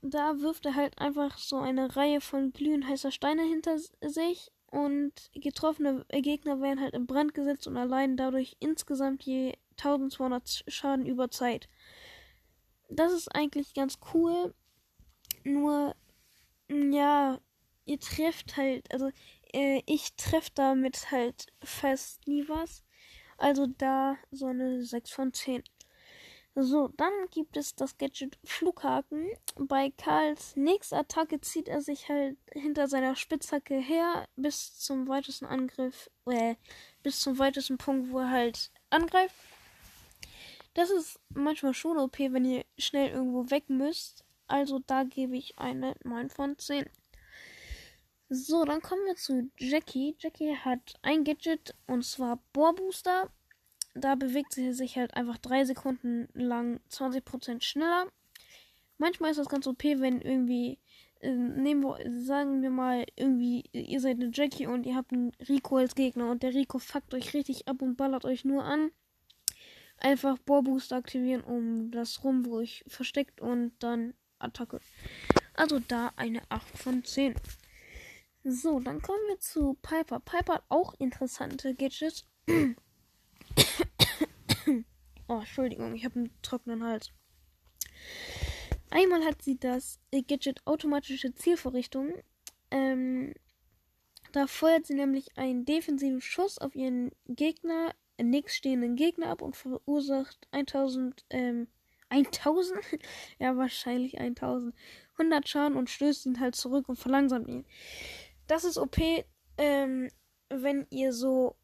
[0.03, 5.13] Da wirft er halt einfach so eine Reihe von glühend heißer Steine hinter sich und
[5.35, 11.31] getroffene Gegner werden halt in Brand gesetzt und allein dadurch insgesamt je 1200 Schaden über
[11.31, 11.69] Zeit.
[12.89, 14.55] Das ist eigentlich ganz cool.
[15.45, 15.95] Nur,
[16.69, 17.41] ja,
[17.85, 19.11] ihr trefft halt, also
[19.53, 22.85] äh, ich treffe damit halt fast nie was.
[23.39, 25.65] Also da so eine 6 von 10.
[26.55, 29.27] So, dann gibt es das Gadget Flughaken.
[29.57, 35.47] Bei Karls nächster Attacke zieht er sich halt hinter seiner Spitzhacke her bis zum weitesten
[35.47, 36.57] Angriff, äh,
[37.03, 39.35] bis zum weitesten Punkt, wo er halt angreift.
[40.75, 44.25] Das ist manchmal schon OP, wenn ihr schnell irgendwo weg müsst.
[44.47, 46.87] Also da gebe ich eine 9 von 10.
[48.29, 50.17] So, dann kommen wir zu Jackie.
[50.19, 53.31] Jackie hat ein Gadget und zwar Bohrbooster.
[53.95, 58.07] Da bewegt sie sich halt einfach 3 Sekunden lang 20% schneller.
[58.97, 60.79] Manchmal ist das ganz OP, wenn irgendwie,
[61.21, 65.33] äh, nehmen wir, sagen wir mal, irgendwie, ihr seid eine Jackie und ihr habt einen
[65.47, 68.91] Rico als Gegner und der Rico fuckt euch richtig ab und ballert euch nur an
[70.03, 74.81] einfach Bohrboost aktivieren, um das Rum, wo ich versteckt und dann Attacke.
[75.55, 77.35] Also da eine 8 von 10.
[78.45, 80.19] So, dann kommen wir zu Piper.
[80.21, 82.27] Piper hat auch interessante Gadgets.
[85.29, 87.13] oh, Entschuldigung, ich habe einen trockenen Hals.
[88.91, 92.13] Einmal hat sie das Gadget automatische Zielvorrichtung.
[92.71, 93.33] Ähm,
[94.33, 100.49] da feuert sie nämlich einen defensiven Schuss auf ihren Gegner nächststehenden Gegner ab und verursacht
[100.53, 101.69] 1000, ähm,
[102.09, 102.81] 1000?
[103.39, 104.75] ja, wahrscheinlich 1000.
[105.19, 107.65] 100 Schaden und stößt ihn halt zurück und verlangsamt ihn.
[108.47, 108.99] Das ist OP,
[109.59, 110.09] ähm,
[110.49, 111.57] wenn ihr so,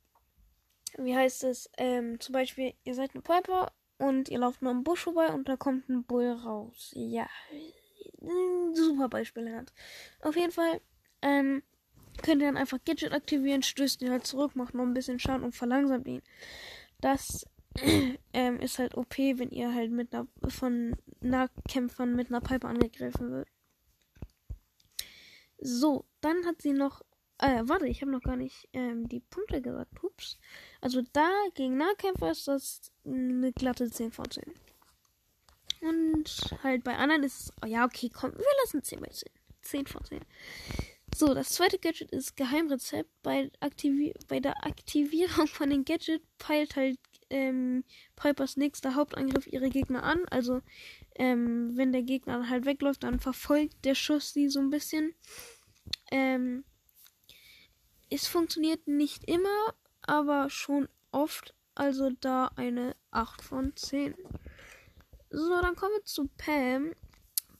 [0.98, 4.84] wie heißt es, ähm, zum Beispiel, ihr seid eine Piper und ihr lauft nur am
[4.84, 6.92] Busch vorbei und da kommt ein Bull raus.
[6.94, 7.28] Ja,
[8.72, 9.72] super Beispiel, Lennart.
[10.22, 10.80] Auf jeden Fall,
[11.22, 11.62] ähm,
[12.22, 15.44] könnt ihr dann einfach Gadget aktivieren, stößt ihn halt zurück, macht noch ein bisschen Schaden
[15.44, 16.22] und verlangsamt ihn.
[17.00, 17.46] Das
[18.32, 23.30] ähm, ist halt OP, wenn ihr halt mit einer von Nahkämpfern mit einer Pipe angegriffen
[23.30, 23.48] wird.
[25.58, 27.02] So, dann hat sie noch.
[27.40, 30.02] Äh, warte, ich habe noch gar nicht ähm, die Punkte gesagt.
[30.02, 30.38] Ups.
[30.80, 34.42] Also da gegen Nahkämpfer ist das eine glatte 10 von 10.
[35.80, 37.52] Und halt bei anderen ist es.
[37.62, 39.30] Oh ja, okay, komm, wir lassen 10 bei 10.
[39.62, 40.20] 10 von 10.
[41.18, 43.10] So, das zweite Gadget ist Geheimrezept.
[43.24, 46.96] Bei, Aktivi bei der Aktivierung von dem Gadget peilt halt
[47.28, 47.82] ähm,
[48.14, 50.20] Pipers nächster Hauptangriff ihre Gegner an.
[50.30, 50.60] Also,
[51.16, 55.12] ähm, wenn der Gegner halt wegläuft, dann verfolgt der Schuss sie so ein bisschen.
[56.12, 56.62] Ähm,
[58.10, 61.52] es funktioniert nicht immer, aber schon oft.
[61.74, 64.14] Also da eine 8 von 10.
[65.30, 66.92] So, dann kommen wir zu Pam.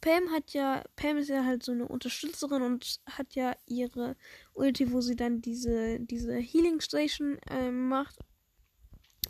[0.00, 4.16] Pam hat ja, Pam ist ja halt so eine Unterstützerin und hat ja ihre
[4.54, 8.18] Ulti, wo sie dann diese, diese Healing Station äh, macht.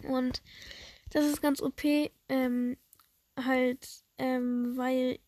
[0.05, 0.43] Und
[1.11, 1.83] das ist ganz OP,
[2.29, 2.77] ähm,
[3.37, 3.87] halt,
[4.19, 5.19] ähm, weil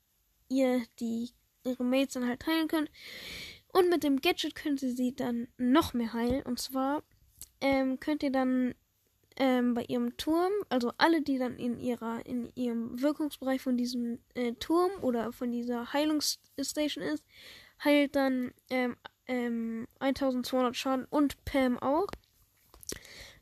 [0.49, 1.31] ihr die
[1.65, 2.91] ihre Mates dann halt heilen könnt.
[3.69, 6.43] Und mit dem Gadget könnt ihr sie dann noch mehr heilen.
[6.43, 7.03] Und zwar
[7.61, 8.75] ähm, könnt ihr dann
[9.41, 14.19] ähm, bei ihrem Turm, also alle, die dann in ihrer, in ihrem Wirkungsbereich von diesem
[14.35, 17.25] äh, Turm oder von dieser Heilungsstation ist,
[17.83, 22.09] heilt dann ähm, ähm, 1200 Schaden und Pam auch.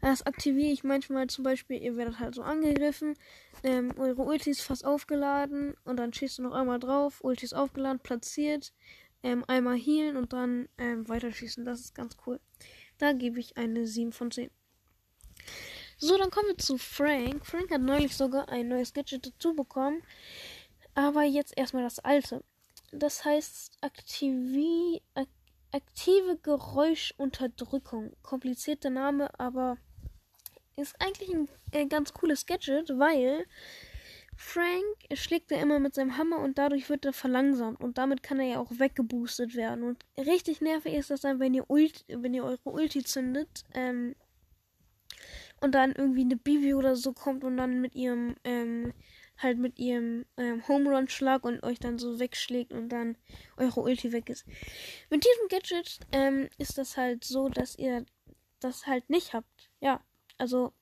[0.01, 3.17] Das aktiviere ich manchmal zum Beispiel, ihr werdet halt so angegriffen,
[3.65, 7.55] ähm, eure Ulti ist fast aufgeladen und dann schießt du noch einmal drauf, Ulti ist
[7.55, 8.73] aufgeladen, platziert,
[9.25, 11.65] ähm, einmal healen und dann ähm, weiterschießen.
[11.65, 12.39] Das ist ganz cool.
[12.99, 14.49] Da gebe ich eine 7 von 10.
[16.01, 17.45] So, dann kommen wir zu Frank.
[17.45, 20.03] Frank hat neulich sogar ein neues Gadget dazu bekommen.
[20.95, 22.45] Aber jetzt erstmal das alte.
[22.93, 25.29] Das heißt aktivi ak
[25.73, 28.17] aktive Geräuschunterdrückung.
[28.23, 29.77] Komplizierter Name, aber
[30.77, 33.45] ist eigentlich ein äh, ganz cooles Gadget, weil
[34.37, 34.85] Frank
[35.15, 38.47] schlägt er immer mit seinem Hammer und dadurch wird er verlangsamt und damit kann er
[38.47, 39.83] ja auch weggeboostet werden.
[39.83, 44.15] Und richtig nervig ist das dann, wenn ihr, Ult wenn ihr eure Ulti zündet ähm,
[45.61, 48.92] und dann irgendwie eine Bibi oder so kommt und dann mit ihrem ähm,
[49.38, 53.16] halt mit ihrem ähm, Home Run Schlag und euch dann so wegschlägt und dann
[53.57, 54.44] eure Ulti weg ist.
[55.11, 58.05] Mit diesem Gadget ähm, ist das halt so, dass ihr
[58.61, 59.71] das halt nicht habt.
[59.81, 60.01] Ja,
[60.38, 60.73] also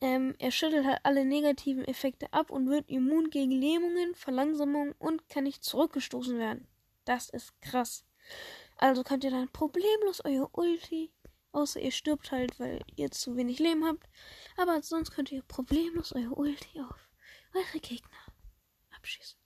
[0.00, 5.28] ähm, er schüttelt halt alle negativen Effekte ab und wird immun gegen Lähmungen, Verlangsamung und
[5.28, 6.66] kann nicht zurückgestoßen werden.
[7.04, 8.04] Das ist krass.
[8.78, 11.10] Also könnt ihr dann problemlos euer Ulti,
[11.56, 14.08] außer ihr stirbt halt, weil ihr zu wenig Leben habt.
[14.56, 17.08] Aber sonst könnt ihr problemlos euer Ulti auf
[17.54, 18.18] eure Gegner
[18.96, 19.38] abschießen.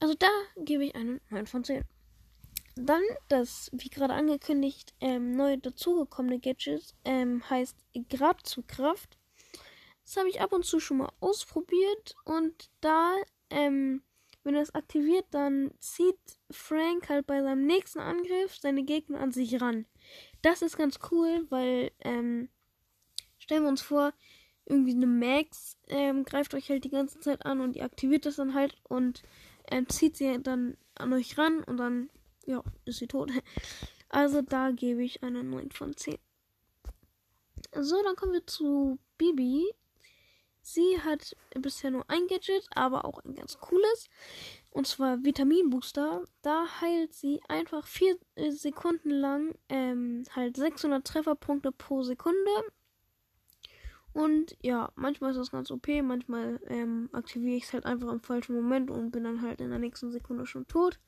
[0.00, 1.84] Also da gebe ich einen 9 von 10.
[2.76, 7.76] Dann das, wie gerade angekündigt, ähm, neu dazugekommene Gadget ähm, heißt
[8.10, 9.16] Grabzugkraft.
[10.04, 13.14] Das habe ich ab und zu schon mal ausprobiert und da,
[13.48, 14.02] ähm,
[14.42, 16.18] wenn er es aktiviert, dann zieht
[16.50, 19.86] Frank halt bei seinem nächsten Angriff seine Gegner an sich ran.
[20.44, 22.50] Das ist ganz cool, weil, ähm,
[23.38, 24.12] stellen wir uns vor,
[24.66, 28.36] irgendwie eine Max ähm, greift euch halt die ganze Zeit an und ihr aktiviert das
[28.36, 29.22] dann halt und
[29.70, 32.10] ähm, zieht sie dann an euch ran und dann
[32.46, 33.30] ja, ist sie tot.
[34.10, 36.18] Also da gebe ich eine 9 von 10.
[37.74, 39.64] So, dann kommen wir zu Bibi.
[40.60, 44.08] Sie hat bisher nur ein Gadget, aber auch ein ganz cooles.
[44.74, 46.24] Und zwar Vitaminbooster.
[46.42, 52.50] Da heilt sie einfach 4 äh, Sekunden lang ähm, halt 600 Trefferpunkte pro Sekunde.
[54.12, 58.20] Und ja, manchmal ist das ganz OP, manchmal ähm, aktiviere ich es halt einfach im
[58.20, 60.98] falschen Moment und bin dann halt in der nächsten Sekunde schon tot.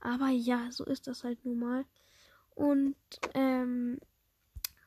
[0.00, 1.84] Aber ja, so ist das halt nun mal.
[2.56, 2.96] Und
[3.34, 4.00] ähm,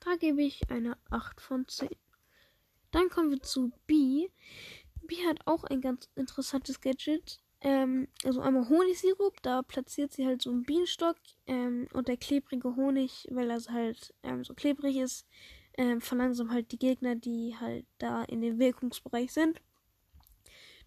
[0.01, 1.87] da gebe ich eine 8 von 10.
[2.91, 4.27] Dann kommen wir zu B.
[5.03, 7.39] B hat auch ein ganz interessantes Gadget.
[7.61, 11.15] Ähm, also einmal Honigsirup, da platziert sie halt so einen Bienenstock
[11.47, 15.25] ähm, und der klebrige Honig, weil er halt ähm, so klebrig ist,
[15.77, 19.61] ähm, verlangsamt halt die Gegner, die halt da in dem Wirkungsbereich sind.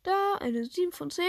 [0.02, 1.24] Da eine 7 von 10.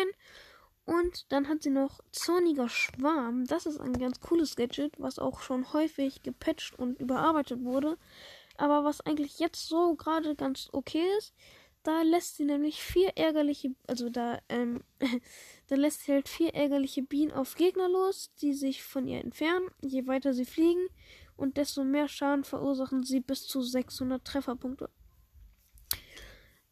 [0.86, 3.46] Und dann hat sie noch Zorniger Schwarm.
[3.46, 7.98] Das ist ein ganz cooles Gadget, was auch schon häufig gepatcht und überarbeitet wurde.
[8.58, 11.34] Aber was eigentlich jetzt so gerade ganz okay ist,
[11.84, 14.84] da lässt sie nämlich vier ärgerliche, also da, ähm,
[15.68, 19.70] da lässt sie halt vier ärgerliche Bienen auf Gegner los, die sich von ihr entfernen,
[19.82, 20.88] je weiter sie fliegen.
[21.36, 24.90] Und desto mehr Schaden verursachen sie bis zu 600 Trefferpunkte.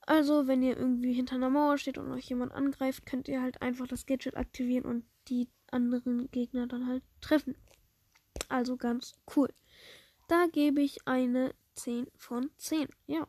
[0.02, 3.62] Also, wenn ihr irgendwie hinter einer Mauer steht und euch jemand angreift, könnt ihr halt
[3.62, 7.56] einfach das Gadget aktivieren und die anderen Gegner dann halt treffen.
[8.50, 9.54] Also ganz cool.
[10.28, 12.88] Da gebe ich eine 10 von 10.
[13.08, 13.28] Ja.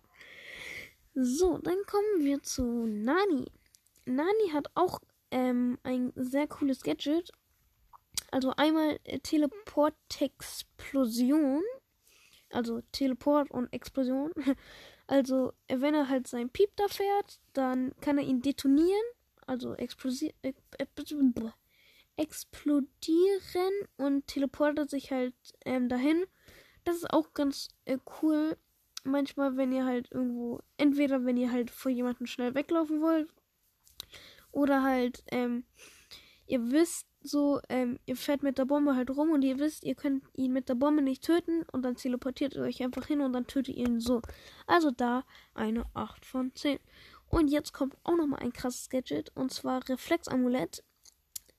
[1.20, 3.50] So, dann kommen wir zu Nani.
[4.06, 5.00] Nani hat auch
[5.32, 7.32] ähm, ein sehr cooles Gadget.
[8.30, 11.64] Also einmal äh, Teleport-Explosion.
[12.50, 14.30] Also Teleport und Explosion.
[15.10, 19.00] Also, wenn er halt sein Piep da fährt, dann kann er ihn detonieren,
[19.46, 20.34] also explodieren
[23.96, 25.32] und teleportet sich halt
[25.64, 26.26] ähm, dahin.
[26.84, 28.58] Das ist auch ganz äh, cool.
[29.08, 33.28] Manchmal, wenn ihr halt irgendwo, entweder wenn ihr halt vor jemandem schnell weglaufen wollt,
[34.50, 35.64] oder halt, ähm,
[36.46, 39.94] ihr wisst, so, ähm, ihr fährt mit der Bombe halt rum und ihr wisst, ihr
[39.94, 43.32] könnt ihn mit der Bombe nicht töten und dann teleportiert ihr euch einfach hin und
[43.32, 44.22] dann tötet ihr ihn so.
[44.66, 46.78] Also da eine 8 von 10.
[47.28, 50.84] Und jetzt kommt auch nochmal ein krasses Gadget und zwar Reflexamulett.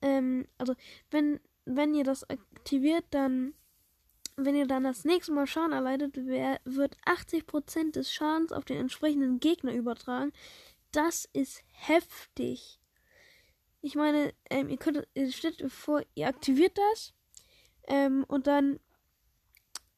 [0.02, 0.74] Ähm, also
[1.12, 3.54] wenn, wenn ihr das aktiviert, dann
[4.46, 9.40] wenn ihr dann das nächste Mal Schaden erleidet, wird 80% des Schadens auf den entsprechenden
[9.40, 10.32] Gegner übertragen.
[10.92, 12.80] Das ist heftig.
[13.82, 17.14] Ich meine, ähm, ihr könnt, ihr stellt vor, ihr aktiviert das
[17.88, 18.80] ähm, und dann,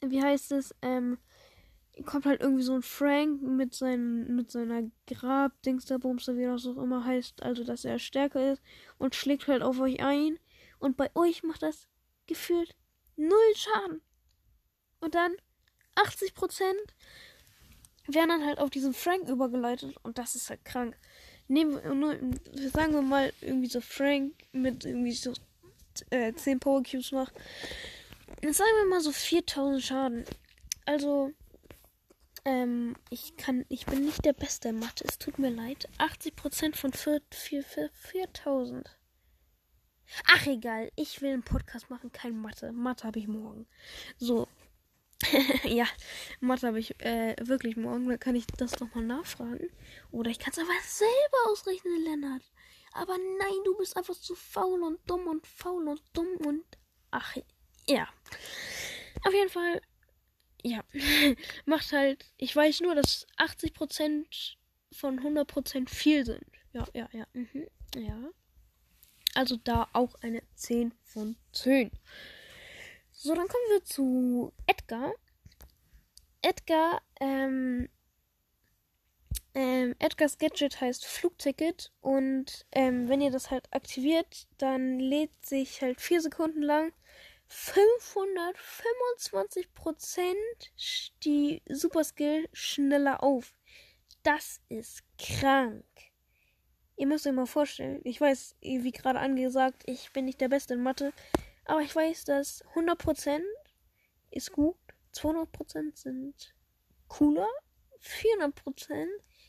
[0.02, 1.18] wie heißt es, ähm,
[2.06, 7.06] kommt halt irgendwie so ein Frank mit, seinen, mit seiner Grab-Dingsterbumster, wie das auch immer
[7.06, 8.62] heißt, also dass er stärker ist
[8.98, 10.39] und schlägt halt auf euch ein
[10.80, 11.88] und bei euch macht das
[12.28, 12.76] gefühlt
[13.16, 14.02] null Schaden.
[15.02, 15.34] Und dann
[15.95, 16.62] 80%
[18.08, 20.97] werden dann halt auf diesen Frank übergeleitet und das ist halt krank.
[21.47, 22.18] Nehmen wir nur,
[22.72, 25.34] sagen wir mal, irgendwie so Frank mit irgendwie so
[26.10, 27.34] äh, 10 Power Cubes macht.
[28.41, 30.26] Jetzt sagen wir mal so 4000 Schaden.
[30.86, 31.32] Also,
[32.45, 35.04] ähm, ich kann, ich bin nicht der Beste in Mathe.
[35.08, 35.88] Es tut mir leid.
[35.99, 38.97] 80% von 4000.
[40.28, 40.91] Ach, egal.
[40.95, 42.72] Ich will einen Podcast machen, kein Mathe.
[42.72, 43.68] Mathe habe ich morgen.
[44.18, 44.47] So,
[45.66, 45.86] ja,
[46.40, 48.10] Mathe habe ich äh, wirklich morgen.
[48.10, 49.70] Da kann ich das nochmal nachfragen.
[50.12, 52.44] Oder ich kann es aber selber ausrechnen, Lennart.
[52.94, 56.66] Aber nein, du bist einfach zu faul und dumm und faul und dumm und.
[57.12, 57.36] Ach,
[57.88, 58.08] ja.
[59.26, 59.82] Auf jeden Fall,
[60.64, 60.84] ja.
[61.66, 62.26] Macht halt.
[62.38, 64.56] Ich weiß nur, dass 80%
[64.92, 66.46] von 100% viel sind.
[66.74, 67.26] Ja, ja, ja.
[67.34, 68.30] Mhm, ja.
[69.34, 71.92] Also da auch eine 10 von 10.
[73.24, 75.14] So, dann kommen wir zu Edgar.
[76.42, 77.88] Edgar, ähm,
[79.54, 85.84] ähm, Edgars Gadget heißt Flugticket und ähm, wenn ihr das halt aktiviert, dann lädt sich
[85.84, 86.94] halt vier Sekunden lang
[87.52, 90.34] 525%
[91.24, 93.54] die Super Skill schneller auf.
[94.24, 95.86] Das ist krank.
[96.96, 100.74] Ihr müsst euch mal vorstellen, ich weiß, wie gerade angesagt, ich bin nicht der Beste
[100.74, 101.14] in Mathe,
[101.66, 103.41] aber ich weiß, dass 100%
[104.32, 104.78] ist gut,
[105.14, 106.55] 200% sind
[107.07, 107.47] cooler,
[108.01, 109.05] 400%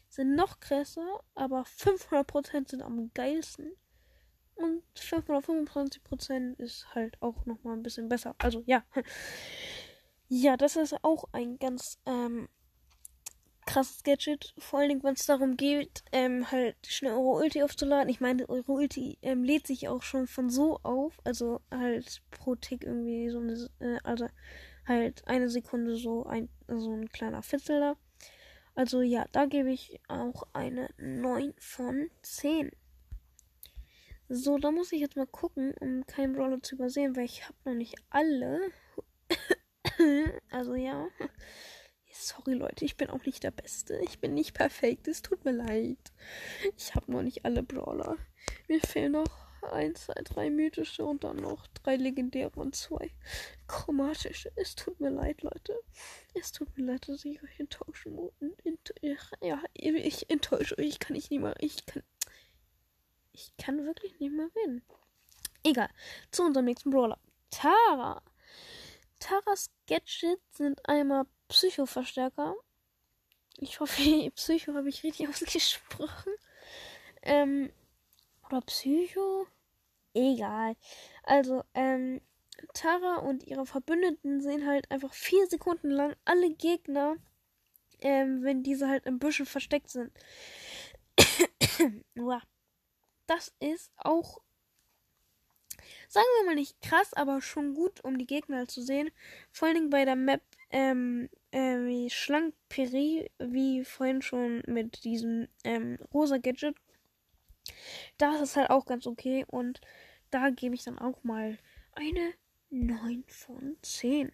[0.08, 3.72] sind noch krasser, aber 500% sind am geilsten.
[4.54, 8.34] Und 525% ist halt auch nochmal ein bisschen besser.
[8.38, 8.84] Also ja.
[10.34, 12.48] Ja, das ist auch ein ganz ähm,
[13.72, 14.52] krasses Gadget.
[14.58, 18.10] Vor allen Dingen, wenn es darum geht, ähm, halt schnell eure Ulti aufzuladen.
[18.10, 21.18] Ich meine, eure Ulti ähm, lädt sich auch schon von so auf.
[21.24, 24.28] Also halt pro Tick irgendwie so eine, äh, also
[24.86, 27.96] halt eine Sekunde so ein, so ein kleiner Fitzel da.
[28.74, 32.70] Also ja, da gebe ich auch eine 9 von 10.
[34.28, 37.56] So, da muss ich jetzt mal gucken, um keinen Brawler zu übersehen, weil ich habe
[37.64, 38.60] noch nicht alle.
[40.50, 41.08] also ja.
[42.22, 43.98] Sorry Leute, ich bin auch nicht der Beste.
[44.04, 45.08] Ich bin nicht perfekt.
[45.08, 45.98] Es tut mir leid.
[46.76, 48.16] Ich habe noch nicht alle Brawler.
[48.68, 53.10] Mir fehlen noch 1, 2, 3 mythische und dann noch drei legendäre und zwei
[53.66, 54.52] chromatische.
[54.54, 55.74] Es tut mir leid, Leute.
[56.34, 58.32] Es tut mir leid, dass ich euch enttäuschen muss.
[59.40, 60.86] Ja, ich enttäusche euch.
[60.86, 61.56] Ich kann nicht mehr.
[61.58, 62.04] Ich kann.
[63.32, 64.84] Ich kann wirklich nicht mehr reden.
[65.64, 65.88] Egal.
[66.30, 67.18] Zu unserem nächsten Brawler.
[67.50, 68.22] Tara.
[69.18, 72.54] Taras Gadgets sind einmal Psychoverstärker.
[73.58, 74.02] Ich hoffe,
[74.34, 76.32] Psycho habe ich richtig ausgesprochen.
[77.22, 77.70] Ähm,
[78.48, 79.46] oder Psycho?
[80.14, 80.76] Egal.
[81.22, 82.20] Also, ähm,
[82.74, 87.16] Tara und ihre Verbündeten sehen halt einfach vier Sekunden lang alle Gegner,
[88.00, 90.10] ähm, wenn diese halt im Büschel versteckt sind.
[93.26, 94.40] das ist auch,
[96.08, 99.10] sagen wir mal nicht krass, aber schon gut, um die Gegner zu sehen.
[99.50, 105.04] Vor allen Dingen bei der Map ähm, äh, wie schlank Peri, wie vorhin schon mit
[105.04, 106.76] diesem ähm, rosa Gadget.
[108.18, 109.80] Das ist halt auch ganz okay und
[110.30, 111.58] da gebe ich dann auch mal
[111.94, 112.32] eine
[112.70, 114.32] 9 von 10.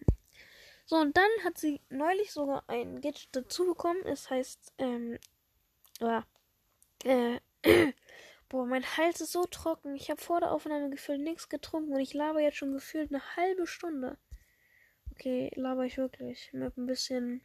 [0.85, 4.01] So, und dann hat sie neulich sogar ein Gadget dazu bekommen.
[4.05, 5.19] Es heißt, ähm,
[5.99, 6.25] ja,
[7.03, 7.39] äh,
[8.49, 9.93] boah, mein Hals ist so trocken.
[9.95, 13.21] Ich habe vor der Aufnahme gefühlt nichts getrunken und ich laber jetzt schon gefühlt eine
[13.35, 14.17] halbe Stunde.
[15.19, 16.49] Okay, laber ich wirklich.
[16.53, 17.41] Mit ein bisschen.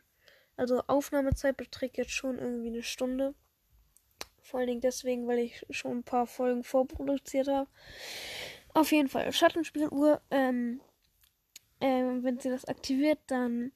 [0.56, 3.34] Also Aufnahmezeit beträgt jetzt schon irgendwie eine Stunde.
[4.40, 7.68] Vor allen Dingen deswegen, weil ich schon ein paar Folgen vorproduziert habe.
[8.74, 9.32] Auf jeden Fall.
[9.32, 10.82] Schattenspieluhr, ähm,
[11.80, 13.72] ähm, wenn sie das aktiviert, dann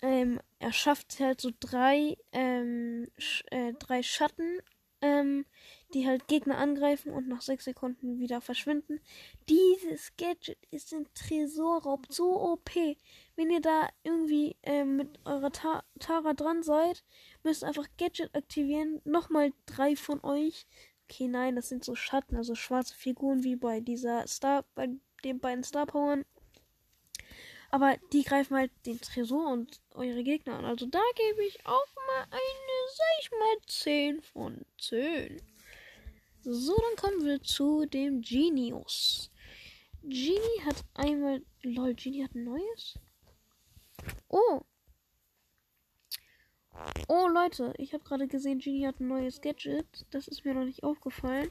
[0.00, 4.60] ähm, erschafft sie halt so drei, ähm, sch äh, drei Schatten
[5.04, 5.44] ähm,
[5.92, 9.00] die halt Gegner angreifen und nach sechs Sekunden wieder verschwinden.
[9.50, 12.70] Dieses Gadget ist ein Tresorraub, so OP.
[13.36, 17.04] Wenn ihr da irgendwie äh, mit eurer Ta Tara dran seid,
[17.42, 19.02] müsst ihr einfach Gadget aktivieren.
[19.04, 20.66] Nochmal drei von euch.
[21.08, 24.88] Okay, nein, das sind so Schatten, also schwarze Figuren wie bei dieser Star, bei
[25.22, 26.24] den beiden Star Powern.
[27.70, 30.64] Aber die greifen halt den Tresor und eure Gegner an.
[30.64, 33.23] Also da gebe ich auch mal eine, mal,
[33.66, 35.40] 10 von 10.
[36.42, 39.30] So, dann kommen wir zu dem Genius.
[40.02, 41.42] Genie hat einmal.
[41.62, 42.98] Lol, Genie hat ein neues?
[44.28, 44.60] Oh.
[47.08, 50.06] Oh, Leute, ich habe gerade gesehen, Genie hat ein neues Gadget.
[50.10, 51.50] Das ist mir noch nicht aufgefallen.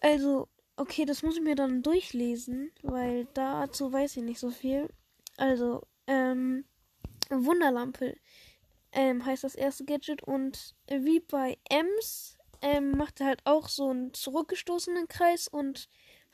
[0.00, 0.48] Also,
[0.80, 4.88] Okay, das muss ich mir dann durchlesen, weil dazu weiß ich nicht so viel.
[5.36, 6.64] Also, ähm,
[7.28, 8.16] Wunderlampe
[8.92, 13.88] ähm, heißt das erste Gadget und wie bei Ems ähm, macht er halt auch so
[13.88, 15.88] einen zurückgestoßenen Kreis und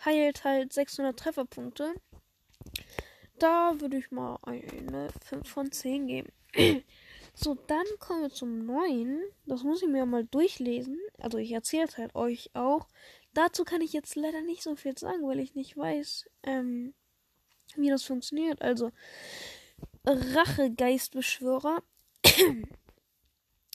[0.04, 1.94] heilt halt 600 Trefferpunkte.
[3.38, 6.32] Da würde ich mal eine 5 von 10 geben.
[7.34, 9.22] so, dann kommen wir zum neuen.
[9.44, 10.98] Das muss ich mir mal durchlesen.
[11.18, 12.88] Also ich erzähle es halt euch auch.
[13.34, 16.94] Dazu kann ich jetzt leider nicht so viel sagen, weil ich nicht weiß, ähm,
[17.76, 18.62] wie das funktioniert.
[18.62, 18.92] Also,
[20.07, 21.82] Rachegeistbeschwörer.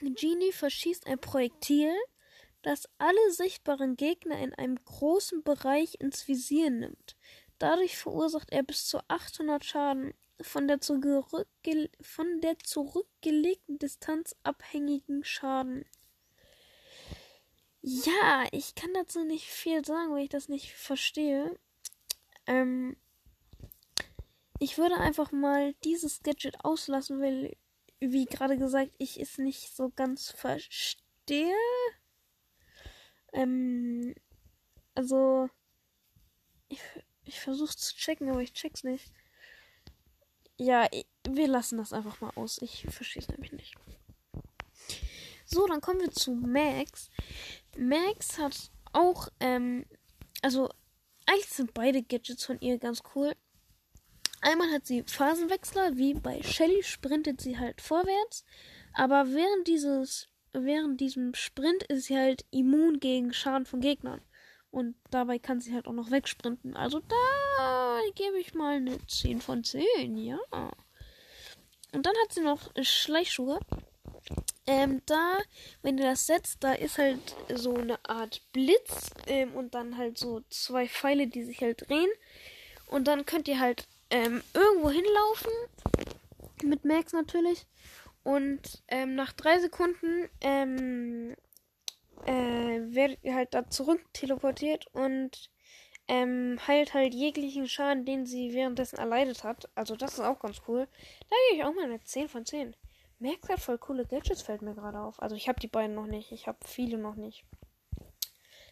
[0.01, 1.93] Genie verschießt ein Projektil,
[2.61, 7.15] das alle sichtbaren Gegner in einem großen Bereich ins Visier nimmt.
[7.59, 15.85] Dadurch verursacht er bis zu 800 Schaden von der, von der zurückgelegten Distanz abhängigen Schaden.
[17.83, 21.57] Ja, ich kann dazu nicht viel sagen, weil ich das nicht verstehe.
[22.45, 22.95] Ähm,
[24.59, 27.57] ich würde einfach mal dieses Gadget auslassen, weil,
[28.01, 31.55] wie gerade gesagt, ich es nicht so ganz verstehe.
[33.31, 34.13] Ähm,
[34.95, 35.49] also,
[36.67, 36.81] ich,
[37.23, 39.13] ich versuche zu checken, aber ich check's nicht.
[40.57, 40.87] Ja,
[41.27, 42.59] wir lassen das einfach mal aus.
[42.61, 43.75] Ich verstehe es nämlich nicht.
[45.45, 47.09] So, dann kommen wir zu Max.
[47.77, 49.85] Max hat auch, ähm,
[50.41, 50.69] also
[51.25, 53.35] eigentlich sind beide Gadgets von ihr ganz cool.
[54.41, 58.43] Einmal hat sie Phasenwechsler, wie bei Shelly sprintet sie halt vorwärts,
[58.93, 64.21] aber während dieses, während diesem Sprint ist sie halt immun gegen Schaden von Gegnern.
[64.71, 66.75] Und dabei kann sie halt auch noch wegsprinten.
[66.75, 70.39] Also da gebe ich mal eine 10 von 10, ja.
[71.93, 73.59] Und dann hat sie noch Schleichschuhe.
[74.65, 75.39] Ähm, da,
[75.81, 80.17] wenn ihr das setzt, da ist halt so eine Art Blitz ähm, und dann halt
[80.17, 82.09] so zwei Pfeile, die sich halt drehen.
[82.87, 85.51] Und dann könnt ihr halt ähm, irgendwo hinlaufen.
[86.63, 87.65] Mit Max natürlich.
[88.23, 91.35] Und ähm, nach drei Sekunden ähm,
[92.27, 95.49] äh, ihr halt da zurück teleportiert und
[96.07, 99.69] ähm, heilt halt jeglichen Schaden, den sie währenddessen erleidet hat.
[99.75, 100.87] Also das ist auch ganz cool.
[101.29, 102.75] Da gebe ich auch mal eine 10 von 10.
[103.19, 105.21] Max hat voll coole Gadgets, fällt mir gerade auf.
[105.21, 106.31] Also ich habe die beiden noch nicht.
[106.31, 107.45] Ich habe viele noch nicht.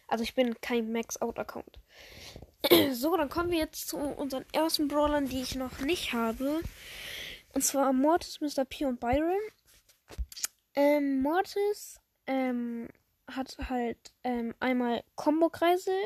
[0.06, 1.78] Also ich bin kein Max-Out-Account.
[2.92, 6.60] so, dann kommen wir jetzt zu unseren ersten Brawlern, die ich noch nicht habe.
[7.52, 8.64] Und zwar Mortis, Mr.
[8.64, 9.40] P und Byron.
[10.74, 12.88] Ähm, Mortis ähm,
[13.26, 15.98] hat halt ähm, einmal Combo-Kreisel.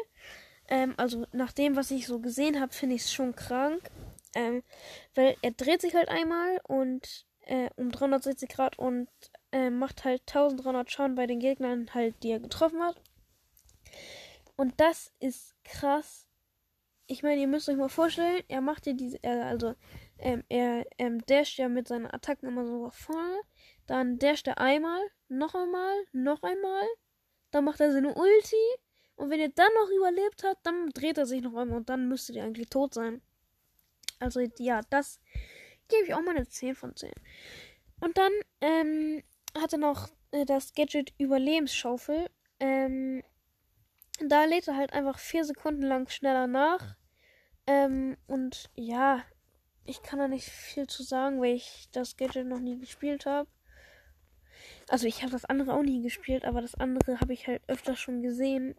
[0.68, 3.82] Ähm, also nach dem, was ich so gesehen habe, finde ich es schon krank.
[4.34, 4.62] Ähm,
[5.14, 9.08] weil er dreht sich halt einmal und äh, um 360 Grad und
[9.52, 13.00] äh, macht halt 1300 Schaden bei den Gegnern halt, die er getroffen hat.
[14.56, 16.23] Und das ist krass.
[17.06, 19.74] Ich meine, ihr müsst euch mal vorstellen, er macht ja diese, er, also,
[20.18, 23.40] ähm, er ähm, dasht ja mit seinen Attacken immer so vorne.
[23.86, 26.84] Dann dasht er einmal, noch einmal, noch einmal.
[27.50, 28.56] Dann macht er seine Ulti.
[29.16, 32.08] Und wenn er dann noch überlebt hat, dann dreht er sich noch einmal und dann
[32.08, 33.20] müsstet ihr eigentlich tot sein.
[34.18, 35.20] Also, ja, das
[35.88, 37.12] gebe ich auch mal eine 10 von 10.
[38.00, 39.22] Und dann ähm,
[39.56, 42.30] hat er noch äh, das Gadget Überlebensschaufel.
[42.60, 43.22] Ähm,
[44.20, 46.96] da lädt er halt einfach 4 Sekunden lang schneller nach.
[47.66, 49.22] Ähm, und ja,
[49.84, 53.48] ich kann da nicht viel zu sagen, weil ich das Gadget noch nie gespielt habe.
[54.88, 57.96] Also ich habe das andere auch nie gespielt, aber das andere habe ich halt öfter
[57.96, 58.76] schon gesehen.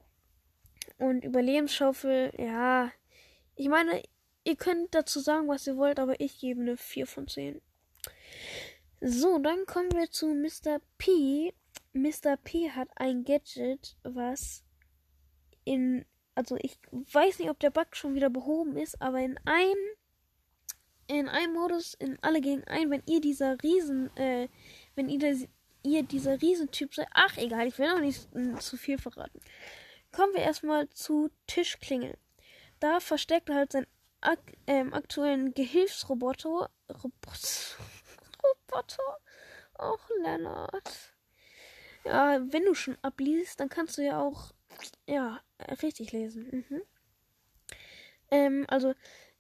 [0.97, 2.91] Und Überlebensschaufel, ja.
[3.55, 4.01] Ich meine,
[4.47, 7.61] Ihr könnt dazu sagen, was ihr wollt, aber ich gebe eine 4 von 10.
[9.01, 10.79] So, dann kommen wir zu Mr.
[10.99, 11.51] P.
[11.93, 12.37] Mr.
[12.37, 14.63] P hat ein Gadget, was
[15.65, 16.05] in.
[16.35, 19.77] Also ich weiß nicht, ob der Bug schon wieder behoben ist, aber in einem.
[21.07, 24.49] In einem Modus, in alle gegen ein, wenn ihr dieser Riesen, äh,
[24.95, 25.47] wenn ihr,
[25.83, 27.07] ihr dieser Riesentyp seid.
[27.13, 28.27] Ach, egal, ich will noch nicht
[28.59, 29.39] zu viel verraten.
[30.11, 32.17] Kommen wir erstmal zu Tischklingeln.
[32.79, 33.87] Da versteckt er halt seinen
[34.21, 36.71] ak ähm, aktuellen Gehilfsroboter.
[36.89, 37.77] Robot
[38.43, 39.17] Roboter?
[39.77, 41.13] Och, Lennart.
[42.05, 44.53] Ja, wenn du schon abliest, dann kannst du ja auch,
[45.07, 45.39] ja,
[45.81, 46.65] richtig lesen.
[46.69, 46.81] Mhm.
[48.31, 48.93] Ähm, also,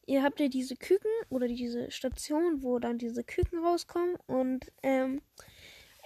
[0.05, 5.21] ihr habt ja diese Küken oder diese Station, wo dann diese Küken rauskommen und ähm,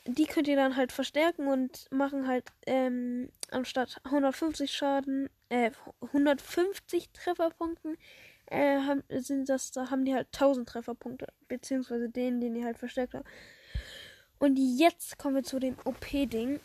[0.06, 5.72] die könnt ihr dann halt verstärken und machen halt ähm, anstatt 150 Schaden, äh,
[6.02, 7.98] 150 Trefferpunkten,
[8.48, 12.78] äh, haben, sind das, da haben die halt 1000 Trefferpunkte, beziehungsweise den, den ihr halt
[12.78, 13.28] verstärkt habt.
[14.40, 16.60] Und jetzt kommen wir zu dem OP-Ding.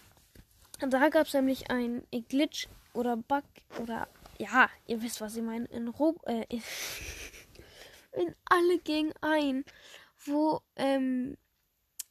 [0.80, 3.44] Da gab es nämlich ein Glitch oder Bug
[3.80, 4.08] oder
[4.38, 6.46] ja, ihr wisst, was ich meine, in Rob äh,
[8.12, 9.64] in, alle gegen ein,
[10.24, 11.36] wo ähm,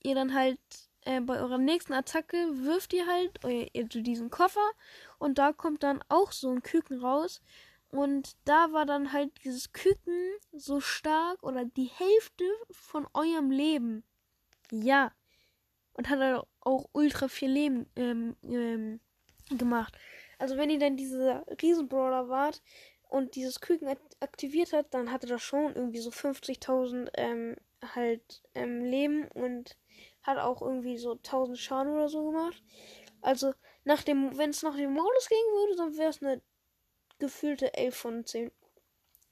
[0.04, 0.60] ihr dann halt
[1.02, 4.72] äh, bei eurer nächsten Attacke wirft ihr halt euer, ihr, diesen Koffer
[5.20, 7.42] und da kommt dann auch so ein Küken raus.
[7.90, 14.04] Und da war dann halt dieses Küken so stark oder die Hälfte von eurem Leben.
[14.72, 15.12] Ja.
[15.94, 19.00] Und hat halt auch ultra viel Leben ähm, ähm,
[19.50, 19.98] gemacht.
[20.40, 22.62] Also wenn ihr dann dieser Riesenbrawler wart
[23.10, 27.56] und dieses Küken aktiviert hat, dann hatte das schon irgendwie so 50.000 ähm,
[27.94, 29.78] halt ähm, Leben und
[30.24, 32.64] hat auch irgendwie so 1000 Schaden oder so gemacht.
[33.22, 36.42] Also, nach dem, wenn es nach dem Modus gehen würde, dann wäre es eine
[37.20, 38.52] gefühlte 11 von 10.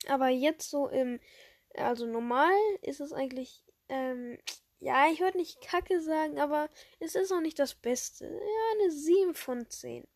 [0.07, 1.19] Aber jetzt so im,
[1.75, 4.37] also normal ist es eigentlich, ähm,
[4.81, 6.67] ja, ich würde nicht kacke sagen, aber
[6.99, 8.25] es ist auch nicht das Beste.
[8.25, 10.07] Ja, eine 7 von 10.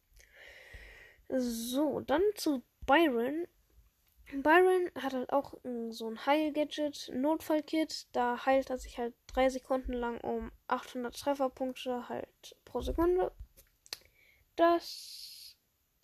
[1.29, 3.47] So, dann zu Byron.
[4.33, 5.53] Byron hat halt auch
[5.89, 8.07] so ein Heil-Gadget, Notfall-Kit.
[8.11, 13.31] Da heilt er sich halt drei Sekunden lang um 800 Trefferpunkte halt pro Sekunde.
[14.55, 15.55] Das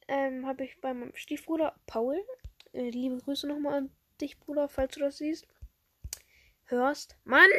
[0.08, 2.24] ähm, habe ich bei meinem Stiefbruder Paul.
[2.74, 3.92] Äh, liebe Grüße nochmal an
[4.22, 5.48] dich, Bruder, falls du das siehst.
[6.66, 7.18] Hörst.
[7.24, 7.50] Mann!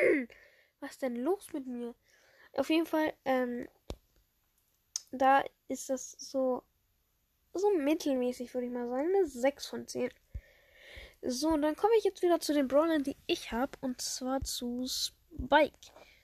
[0.83, 1.95] Was denn los mit mir?
[2.55, 3.69] Auf jeden Fall, ähm,
[5.13, 6.65] da ist das so,
[7.55, 9.15] so mittelmäßig, würde ich mal sagen.
[9.15, 10.11] Eine 6 von 10.
[11.23, 13.71] So, und dann komme ich jetzt wieder zu den Brawlern, die ich habe.
[13.81, 15.79] Und zwar zu Spike.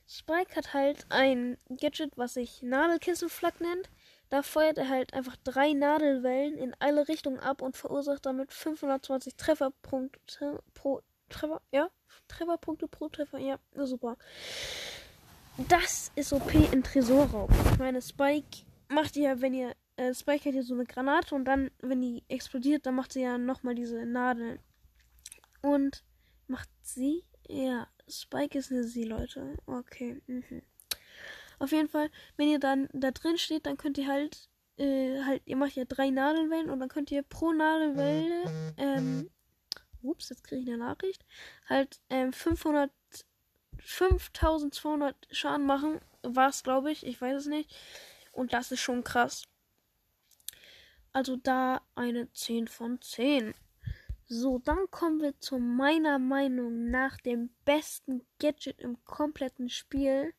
[0.08, 3.88] Spike hat halt ein Gadget, was sich Nadelkissenflak nennt.
[4.28, 9.36] Da feuert er halt einfach drei Nadelwellen in alle Richtungen ab und verursacht damit 520
[9.36, 11.60] Trefferpunkte pro Treffer.
[11.72, 11.90] Ja,
[12.28, 13.38] Trefferpunkte pro Treffer.
[13.38, 14.16] Ja, super.
[15.68, 17.50] Das ist OP in Tresorraub.
[17.72, 19.74] Ich meine, Spike macht ja, wenn ihr.
[19.96, 23.22] Äh, Spike hat ja so eine Granate und dann, wenn die explodiert, dann macht sie
[23.22, 24.60] ja nochmal diese Nadeln.
[25.60, 26.04] Und
[26.46, 27.24] macht sie?
[27.48, 29.56] Ja, Spike ist eine sie, Leute.
[29.66, 30.20] Okay.
[30.28, 30.62] Mhm.
[31.58, 35.42] Auf jeden Fall, wenn ihr dann da drin steht, dann könnt ihr halt, äh, halt,
[35.46, 39.28] ihr macht ja drei Nadelwellen und dann könnt ihr pro Nadelwelle, ähm,
[40.02, 41.24] ups, jetzt kriege ich eine Nachricht,
[41.68, 42.90] halt, ähm, 500,
[43.78, 46.00] 5200 Schaden machen.
[46.22, 47.74] War es, glaube ich, ich weiß es nicht.
[48.32, 49.44] Und das ist schon krass.
[51.12, 53.54] Also da eine 10 von 10.
[54.26, 60.34] So, dann kommen wir zu meiner Meinung nach dem besten Gadget im kompletten Spiel.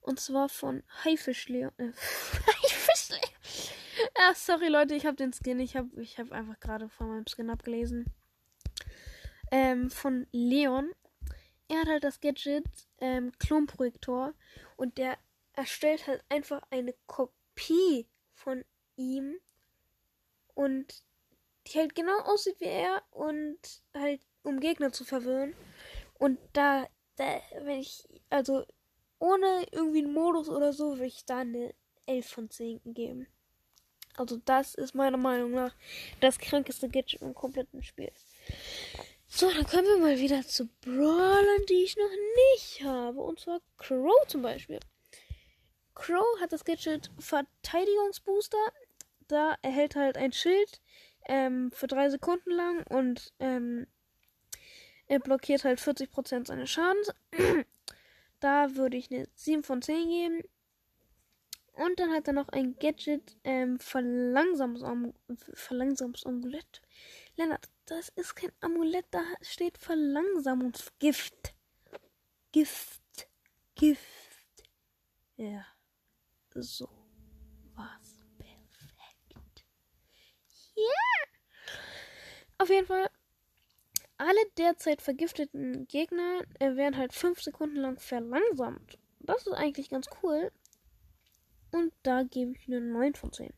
[0.00, 1.72] Und zwar von Haifischleon.
[1.78, 1.92] Äh,
[2.62, 3.30] Haifischleon.
[4.16, 5.58] Ja, sorry Leute, ich habe den Skin.
[5.58, 8.06] Ich habe ich hab einfach gerade von meinem Skin abgelesen.
[9.50, 10.92] Ähm, von Leon.
[11.68, 12.64] Er hat halt das Gadget
[12.98, 14.34] ähm, Klonprojektor.
[14.76, 15.18] Und der
[15.54, 18.64] erstellt halt einfach eine Kopie von
[18.96, 19.36] ihm.
[20.54, 21.02] Und
[21.66, 23.58] die halt genau aussieht wie er und
[23.94, 25.54] halt um Gegner zu verwirren.
[26.14, 26.86] Und da,
[27.16, 28.64] da, wenn ich, also
[29.18, 31.74] ohne irgendwie einen Modus oder so, würde ich da eine
[32.06, 33.26] 11 von 10 geben.
[34.16, 35.74] Also das ist meiner Meinung nach
[36.20, 38.12] das krankeste Gadget im kompletten Spiel.
[39.38, 42.08] So, dann kommen wir mal wieder zu Brawlern, die ich noch
[42.54, 43.20] nicht habe.
[43.20, 44.80] Und zwar Crow zum Beispiel.
[45.94, 48.56] Crow hat das Gadget Verteidigungsbooster.
[49.28, 50.80] Da erhält halt ein Schild
[51.26, 53.86] ähm, für drei Sekunden lang und ähm,
[55.06, 57.12] er blockiert halt 40% seines Schadens.
[58.40, 60.40] da würde ich eine 7 von 10 geben.
[61.74, 66.80] Und dann hat er noch ein Gadget, ähm, Verlangsamungsamulett.
[67.36, 71.54] Lennart, das ist kein Amulett, da steht Verlangsamungsgift.
[72.52, 73.28] Gift.
[73.74, 74.70] Gift.
[75.36, 75.64] Ja.
[76.54, 76.88] So.
[77.74, 78.18] Was.
[78.38, 79.66] Perfekt.
[80.76, 81.26] Yeah!
[82.58, 83.10] Auf jeden Fall,
[84.18, 88.98] alle derzeit vergifteten Gegner äh, werden halt 5 Sekunden lang verlangsamt.
[89.20, 90.50] Das ist eigentlich ganz cool.
[91.72, 93.52] Und da gebe ich eine 9 von 10.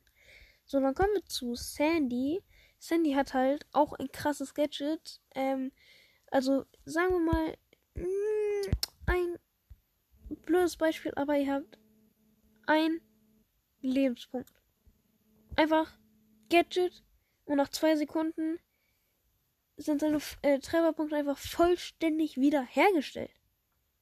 [0.64, 2.42] So, dann kommen wir zu Sandy.
[2.78, 5.20] Sandy hat halt auch ein krasses Gadget.
[5.34, 5.72] Ähm,
[6.30, 7.56] also, sagen wir mal,
[7.94, 8.70] mh, mm,
[9.06, 9.38] ein
[10.44, 11.78] blödes Beispiel, aber ihr habt
[12.66, 13.00] ein
[13.80, 14.52] Lebenspunkt.
[15.56, 15.98] Einfach
[16.50, 17.02] Gadget
[17.44, 18.58] und nach zwei Sekunden
[19.76, 23.30] sind seine äh, Trefferpunkte einfach vollständig wiederhergestellt.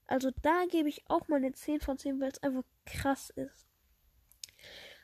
[0.07, 3.66] Also da gebe ich auch mal eine 10 von 10, weil es einfach krass ist.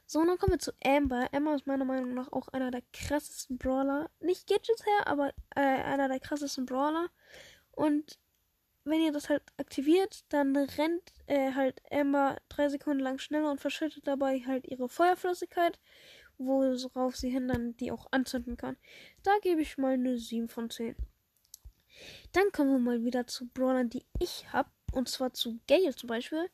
[0.07, 1.29] So, dann kommen wir zu Amber.
[1.33, 4.11] Amber ist meiner Meinung nach auch einer der krassesten Brawler.
[4.21, 7.09] Nicht Gadgets her, aber äh, einer der krassesten Brawler.
[7.71, 8.19] Und
[8.85, 13.61] wenn ihr das halt aktiviert, dann rennt äh, halt Amber drei Sekunden lang schneller und
[13.61, 15.79] verschüttet dabei halt ihre Feuerflüssigkeit,
[16.37, 18.77] worauf sie hin dann die auch anzünden kann.
[19.23, 20.97] Da gebe ich mal eine 7 von 10.
[22.33, 24.71] Dann kommen wir mal wieder zu Brawlern, die ich habe.
[24.93, 26.51] Und zwar zu Gale zum Beispiel.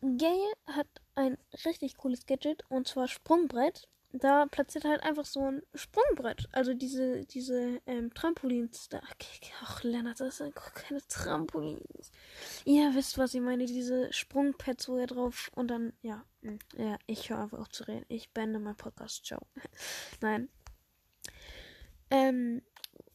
[0.00, 3.88] Gale hat ein richtig cooles Gadget und zwar Sprungbrett.
[4.14, 6.46] Da platziert er halt einfach so ein Sprungbrett.
[6.52, 8.90] Also diese, diese ähm, Trampolins.
[8.90, 9.00] Da,
[9.62, 12.10] ach, Lennart, das sind keine Trampolins.
[12.66, 13.64] Ihr wisst, was ich meine.
[13.64, 16.24] Diese Sprungpads, wo er drauf und dann, ja.
[16.42, 18.04] Hm, ja, ich höre einfach auf zu reden.
[18.08, 19.24] Ich beende meinen Podcast.
[19.24, 19.40] Ciao.
[20.20, 20.50] Nein.
[22.10, 22.60] Ähm,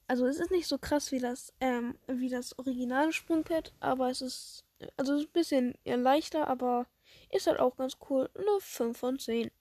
[0.08, 4.22] also es ist nicht so krass wie das, ähm, wie das originale Sprungpad, aber es
[4.22, 4.64] ist,
[4.96, 6.88] also es ist ein bisschen leichter, aber
[7.32, 8.30] ist halt auch ganz cool.
[8.36, 9.52] Eine 5 von 10.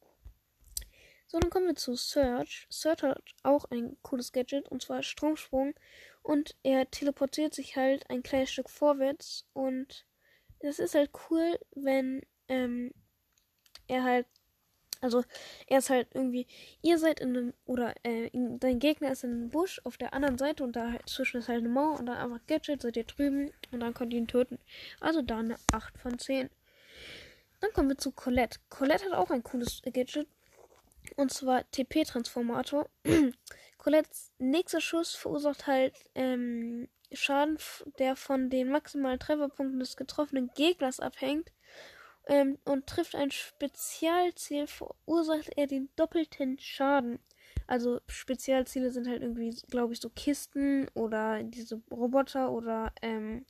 [1.29, 2.67] So, dann kommen wir zu Search.
[2.71, 5.75] Search hat auch ein cooles Gadget und zwar Stromsprung.
[6.23, 9.47] Und er teleportiert sich halt ein kleines Stück vorwärts.
[9.53, 10.07] Und
[10.61, 12.93] das ist halt cool, wenn ähm,
[13.89, 14.27] er halt.
[15.01, 15.25] Also,
[15.67, 16.47] er ist halt irgendwie.
[16.81, 17.55] Ihr seid in einem.
[17.65, 21.09] Oder äh, dein Gegner ist in einem Busch auf der anderen Seite und da halt,
[21.09, 24.13] zwischen ist halt eine Mauer und dann einfach Gadget, seid ihr drüben und dann könnt
[24.13, 24.59] ihr ihn töten.
[25.01, 26.51] Also da eine 8 von 10.
[27.67, 28.61] Dann kommen wir zu Colette.
[28.69, 30.29] Colette hat auch ein cooles Gadget.
[31.17, 32.89] Und zwar TP-Transformator.
[33.79, 37.59] Colettes nächster Schuss verursacht halt ähm, Schaden,
[37.99, 41.51] der von den maximalen Trefferpunkten des getroffenen Gegners abhängt.
[42.29, 47.19] Ähm, und trifft ein Spezialziel, verursacht er den doppelten Schaden.
[47.67, 53.45] Also Spezialziele sind halt irgendwie, glaube ich, so Kisten oder diese Roboter oder ähm,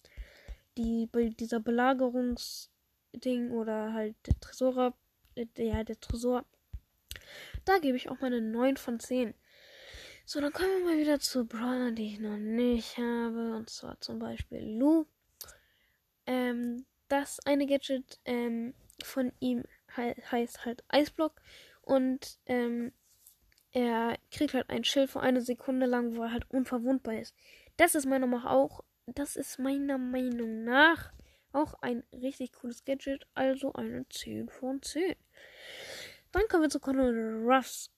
[0.79, 1.07] die,
[1.39, 2.71] dieser Belagerungs-
[3.21, 4.95] Ding oder halt der Tresor,
[5.35, 6.45] äh, ja, der Tresor.
[7.65, 9.35] Da gebe ich auch mal eine 9 von 10.
[10.25, 13.57] So, dann kommen wir mal wieder zu Brawlern, die ich noch nicht habe.
[13.57, 15.07] Und zwar zum Beispiel Lu.
[16.27, 19.65] Ähm, das eine Gadget ähm, von ihm
[19.95, 21.41] he heißt halt Eisblock.
[21.83, 22.93] Und ähm,
[23.73, 27.35] er kriegt halt ein Schild für eine Sekunde lang, wo er halt unverwundbar ist.
[27.77, 31.13] Das ist meiner Meinung nach auch, das ist meiner Meinung nach
[31.57, 35.17] auch ein richtig cooles Gadget, also eine 10 von 10.
[36.33, 37.91] Dann kommen wir zu Colonel Ruffs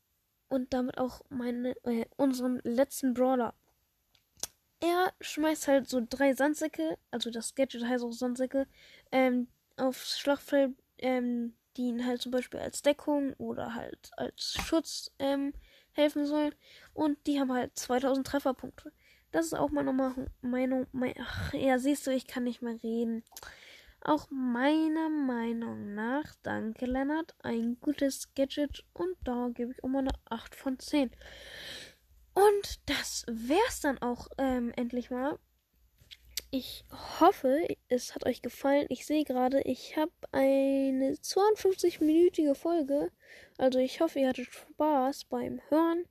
[0.49, 3.55] und damit auch meine, äh, unseren letzten Brawler.
[4.81, 8.69] Er schmeißt halt so drei Sandsäcke, also das Gadget heißt auch Sandsäcke,
[9.11, 15.11] ähm, aufs Schlachtfeld, ähm, die ihn halt zum Beispiel als Deckung oder halt als Schutz
[15.19, 15.53] ähm,
[15.93, 16.55] helfen sollen.
[16.95, 18.93] Und die haben halt 2000 Trefferpunkte.
[19.31, 20.87] Das ist auch meine Meinung.
[20.93, 23.24] Mein, ach, ja, siehst du, ich kann nicht mehr reden.
[24.01, 30.12] Auch meiner Meinung nach, danke Lennart, ein gutes Gadget und da gebe ich immer eine
[30.31, 31.11] 8 von 10.
[32.33, 35.39] Und das wär's dann auch ähm, endlich mal.
[36.51, 36.85] Ich
[37.20, 38.87] hoffe, es hat euch gefallen.
[38.89, 43.11] Ich sehe gerade, ich habe eine 52-minütige Folge.
[43.59, 46.05] Also ich hoffe, ihr hattet Spaß beim Hören.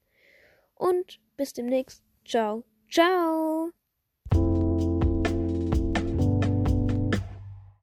[0.76, 2.04] Und bis demnächst.
[2.24, 2.66] Ciao.
[2.90, 3.72] Ciao!